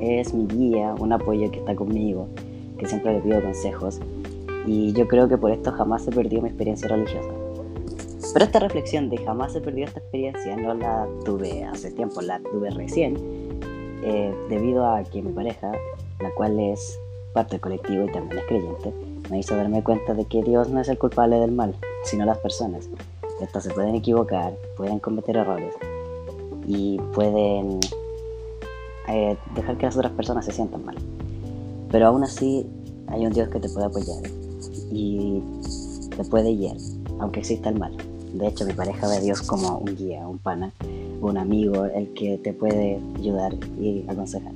Es 0.00 0.34
mi 0.34 0.46
guía, 0.46 0.94
un 0.98 1.12
apoyo 1.12 1.50
que 1.50 1.58
está 1.60 1.74
conmigo, 1.74 2.28
que 2.78 2.86
siempre 2.86 3.12
le 3.12 3.20
pido 3.20 3.42
consejos, 3.42 4.00
y 4.66 4.92
yo 4.92 5.08
creo 5.08 5.28
que 5.28 5.38
por 5.38 5.50
esto 5.50 5.72
jamás 5.72 6.06
he 6.06 6.12
perdido 6.12 6.42
mi 6.42 6.48
experiencia 6.48 6.88
religiosa. 6.88 7.30
Pero 8.32 8.44
esta 8.44 8.60
reflexión 8.60 9.08
de 9.08 9.18
jamás 9.18 9.54
he 9.54 9.60
perdido 9.60 9.86
esta 9.86 10.00
experiencia 10.00 10.56
no 10.56 10.74
la 10.74 11.08
tuve 11.24 11.64
hace 11.64 11.90
tiempo, 11.90 12.20
la 12.20 12.38
tuve 12.40 12.70
recién, 12.70 13.16
eh, 14.02 14.34
debido 14.50 14.86
a 14.86 15.02
que 15.02 15.22
mi 15.22 15.32
pareja, 15.32 15.72
la 16.20 16.30
cual 16.34 16.58
es 16.60 16.98
parte 17.32 17.52
del 17.52 17.60
colectivo 17.60 18.04
y 18.04 18.12
también 18.12 18.38
es 18.38 18.44
creyente, 18.46 18.92
me 19.30 19.38
hizo 19.38 19.56
darme 19.56 19.82
cuenta 19.82 20.14
de 20.14 20.24
que 20.26 20.42
Dios 20.42 20.68
no 20.68 20.80
es 20.80 20.88
el 20.88 20.98
culpable 20.98 21.36
del 21.36 21.52
mal, 21.52 21.74
sino 22.04 22.24
las 22.24 22.38
personas. 22.38 22.88
Estas 23.40 23.64
se 23.64 23.70
pueden 23.70 23.94
equivocar, 23.94 24.52
pueden 24.76 24.98
cometer 24.98 25.36
errores 25.36 25.74
y 26.66 26.98
pueden 27.14 27.80
eh, 29.08 29.36
dejar 29.54 29.76
que 29.78 29.86
las 29.86 29.96
otras 29.96 30.12
personas 30.12 30.44
se 30.44 30.52
sientan 30.52 30.84
mal. 30.84 30.96
Pero 31.90 32.06
aún 32.06 32.24
así 32.24 32.66
hay 33.06 33.26
un 33.26 33.32
Dios 33.32 33.48
que 33.48 33.60
te 33.60 33.68
puede 33.68 33.86
apoyar 33.86 34.22
y 34.90 35.42
te 36.16 36.24
puede 36.24 36.54
guiar, 36.54 36.76
aunque 37.18 37.40
exista 37.40 37.70
el 37.70 37.78
mal. 37.78 37.96
De 38.34 38.46
hecho, 38.46 38.66
mi 38.66 38.72
pareja 38.72 39.08
ve 39.08 39.16
a 39.16 39.20
Dios 39.20 39.42
como 39.42 39.78
un 39.78 39.96
guía, 39.96 40.26
un 40.26 40.38
pana, 40.38 40.72
un 41.20 41.38
amigo, 41.38 41.86
el 41.86 42.12
que 42.12 42.38
te 42.38 42.52
puede 42.52 43.00
ayudar 43.16 43.54
y 43.80 44.04
aconsejar. 44.06 44.52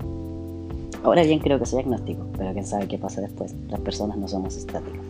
Ahora 1.03 1.25
bien, 1.25 1.41
creo 1.41 1.59
que 1.59 1.67
soy 1.67 1.81
agnóstico, 1.81 2.27
pero 2.37 2.53
quién 2.53 2.67
sabe 2.67 2.87
qué 2.87 2.99
pasa 2.99 3.21
después. 3.21 3.55
Las 3.69 3.81
personas 3.81 4.19
no 4.19 4.29
somos 4.29 4.57
estáticas. 4.57 5.01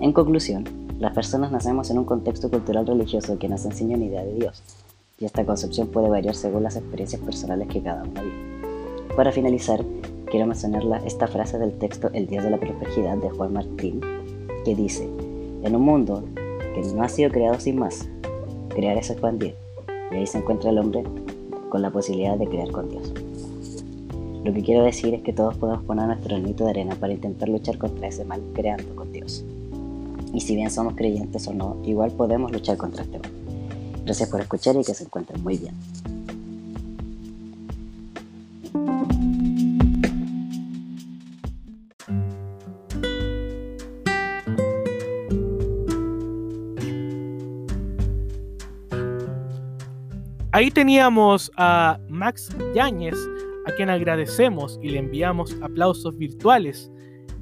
En 0.00 0.12
conclusión, 0.12 0.64
las 1.00 1.12
personas 1.12 1.52
nacemos 1.52 1.90
en 1.90 1.98
un 1.98 2.04
contexto 2.04 2.48
cultural 2.50 2.86
religioso 2.86 3.38
que 3.38 3.48
nos 3.48 3.64
enseña 3.64 3.96
una 3.96 4.06
idea 4.06 4.24
de 4.24 4.34
Dios, 4.34 4.62
y 5.18 5.24
esta 5.24 5.44
concepción 5.44 5.88
puede 5.88 6.08
variar 6.08 6.34
según 6.34 6.62
las 6.62 6.76
experiencias 6.76 7.20
personales 7.20 7.68
que 7.68 7.82
cada 7.82 8.02
uno 8.04 8.22
vive. 8.22 9.14
Para 9.16 9.32
finalizar, 9.32 9.84
quiero 10.32 10.46
mencionar 10.46 10.82
esta 11.04 11.28
frase 11.28 11.58
del 11.58 11.74
texto 11.74 12.08
El 12.14 12.26
Dios 12.26 12.42
de 12.42 12.48
la 12.48 12.56
Perplejidad 12.56 13.18
de 13.18 13.28
Juan 13.28 13.52
Martín, 13.52 14.00
que 14.64 14.74
dice, 14.74 15.06
en 15.62 15.76
un 15.76 15.82
mundo 15.82 16.24
que 16.74 16.80
no 16.94 17.02
ha 17.02 17.08
sido 17.10 17.30
creado 17.30 17.60
sin 17.60 17.78
más, 17.78 18.08
crear 18.70 18.96
es 18.96 19.10
expandir, 19.10 19.54
y 20.10 20.14
ahí 20.14 20.26
se 20.26 20.38
encuentra 20.38 20.70
el 20.70 20.78
hombre 20.78 21.04
con 21.68 21.82
la 21.82 21.90
posibilidad 21.90 22.38
de 22.38 22.48
crear 22.48 22.70
con 22.70 22.88
Dios. 22.88 23.12
Lo 24.42 24.54
que 24.54 24.62
quiero 24.62 24.84
decir 24.84 25.12
es 25.12 25.20
que 25.20 25.34
todos 25.34 25.54
podemos 25.58 25.84
poner 25.84 26.06
nuestro 26.06 26.30
granito 26.30 26.64
de 26.64 26.70
arena 26.70 26.94
para 26.94 27.12
intentar 27.12 27.50
luchar 27.50 27.76
contra 27.76 28.08
ese 28.08 28.24
mal 28.24 28.40
creando 28.54 28.96
con 28.96 29.12
Dios. 29.12 29.44
Y 30.32 30.40
si 30.40 30.56
bien 30.56 30.70
somos 30.70 30.94
creyentes 30.94 31.46
o 31.46 31.52
no, 31.52 31.76
igual 31.84 32.10
podemos 32.10 32.50
luchar 32.50 32.78
contra 32.78 33.02
este 33.02 33.18
mal. 33.18 33.30
Gracias 34.06 34.30
por 34.30 34.40
escuchar 34.40 34.76
y 34.76 34.82
que 34.82 34.94
se 34.94 35.04
encuentren 35.04 35.42
muy 35.42 35.58
bien. 35.58 35.74
Ahí 50.54 50.70
teníamos 50.70 51.50
a 51.56 51.98
Max 52.10 52.54
Yáñez, 52.74 53.16
a 53.64 53.72
quien 53.72 53.88
agradecemos 53.88 54.78
y 54.82 54.90
le 54.90 54.98
enviamos 54.98 55.56
aplausos 55.62 56.18
virtuales 56.18 56.92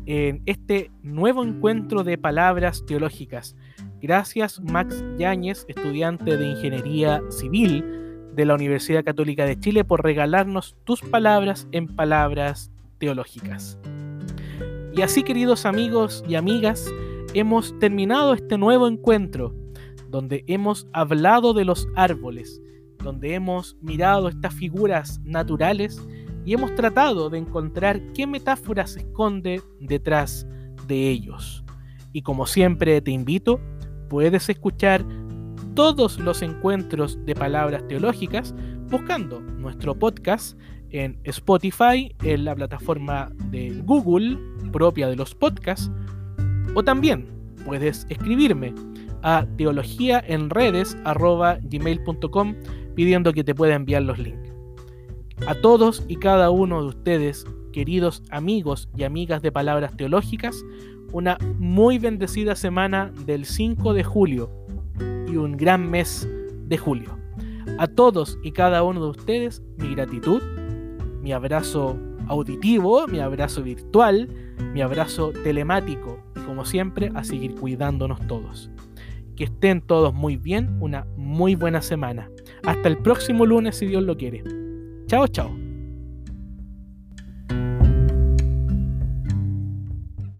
en 0.06 0.40
este 0.46 0.92
nuevo 1.02 1.42
encuentro 1.42 2.04
de 2.04 2.16
palabras 2.16 2.84
teológicas. 2.86 3.56
Gracias 4.00 4.60
Max 4.60 5.02
Yáñez, 5.18 5.64
estudiante 5.66 6.36
de 6.36 6.50
Ingeniería 6.50 7.20
Civil 7.30 7.84
de 8.36 8.44
la 8.44 8.54
Universidad 8.54 9.02
Católica 9.02 9.44
de 9.44 9.58
Chile, 9.58 9.84
por 9.84 10.04
regalarnos 10.04 10.76
tus 10.84 11.00
palabras 11.00 11.66
en 11.72 11.88
palabras 11.88 12.70
teológicas. 12.98 13.76
Y 14.92 15.02
así, 15.02 15.24
queridos 15.24 15.66
amigos 15.66 16.22
y 16.28 16.36
amigas, 16.36 16.88
hemos 17.34 17.76
terminado 17.80 18.34
este 18.34 18.56
nuevo 18.56 18.86
encuentro 18.86 19.52
donde 20.10 20.44
hemos 20.46 20.86
hablado 20.92 21.54
de 21.54 21.64
los 21.64 21.88
árboles, 21.96 22.62
donde 23.02 23.34
hemos 23.34 23.76
mirado 23.80 24.28
estas 24.28 24.54
figuras 24.54 25.20
naturales 25.24 26.00
y 26.44 26.54
hemos 26.54 26.74
tratado 26.74 27.30
de 27.30 27.38
encontrar 27.38 28.00
qué 28.12 28.26
metáfora 28.26 28.86
se 28.86 29.00
esconde 29.00 29.62
detrás 29.80 30.46
de 30.86 31.08
ellos. 31.08 31.64
Y 32.12 32.22
como 32.22 32.46
siempre 32.46 33.00
te 33.00 33.10
invito, 33.10 33.60
puedes 34.08 34.48
escuchar 34.48 35.04
todos 35.74 36.18
los 36.18 36.42
encuentros 36.42 37.24
de 37.24 37.34
palabras 37.34 37.86
teológicas 37.86 38.54
buscando 38.88 39.40
nuestro 39.40 39.98
podcast 39.98 40.58
en 40.90 41.18
Spotify, 41.24 42.14
en 42.24 42.44
la 42.44 42.54
plataforma 42.54 43.30
de 43.50 43.80
Google 43.84 44.38
propia 44.72 45.08
de 45.08 45.16
los 45.16 45.34
podcasts, 45.34 45.90
o 46.74 46.82
también 46.82 47.26
puedes 47.64 48.06
escribirme 48.08 48.74
a 49.22 49.46
teologíaenredes.gmail.com 49.56 52.54
pidiendo 53.00 53.32
que 53.32 53.44
te 53.44 53.54
pueda 53.54 53.76
enviar 53.76 54.02
los 54.02 54.18
links. 54.18 54.52
A 55.46 55.54
todos 55.54 56.04
y 56.06 56.16
cada 56.16 56.50
uno 56.50 56.82
de 56.82 56.88
ustedes, 56.88 57.46
queridos 57.72 58.22
amigos 58.28 58.90
y 58.94 59.04
amigas 59.04 59.40
de 59.40 59.50
Palabras 59.50 59.96
Teológicas, 59.96 60.62
una 61.10 61.38
muy 61.58 61.98
bendecida 61.98 62.54
semana 62.56 63.10
del 63.24 63.46
5 63.46 63.94
de 63.94 64.04
julio 64.04 64.50
y 65.26 65.36
un 65.36 65.56
gran 65.56 65.90
mes 65.90 66.28
de 66.66 66.76
julio. 66.76 67.16
A 67.78 67.86
todos 67.86 68.38
y 68.42 68.52
cada 68.52 68.82
uno 68.82 69.02
de 69.02 69.08
ustedes, 69.08 69.62
mi 69.78 69.94
gratitud, 69.94 70.42
mi 71.22 71.32
abrazo 71.32 71.96
auditivo, 72.26 73.06
mi 73.06 73.20
abrazo 73.20 73.62
virtual, 73.62 74.28
mi 74.74 74.82
abrazo 74.82 75.32
telemático 75.42 76.22
y 76.36 76.40
como 76.40 76.66
siempre 76.66 77.12
a 77.14 77.24
seguir 77.24 77.54
cuidándonos 77.54 78.20
todos. 78.26 78.70
Que 79.36 79.44
estén 79.44 79.80
todos 79.80 80.12
muy 80.12 80.36
bien, 80.36 80.76
una 80.82 81.06
muy 81.16 81.54
buena 81.54 81.80
semana. 81.80 82.28
Hasta 82.64 82.88
el 82.88 82.98
próximo 82.98 83.46
lunes 83.46 83.76
si 83.76 83.86
Dios 83.86 84.02
lo 84.02 84.16
quiere. 84.16 84.42
Chao, 85.06 85.26
chao. 85.26 85.59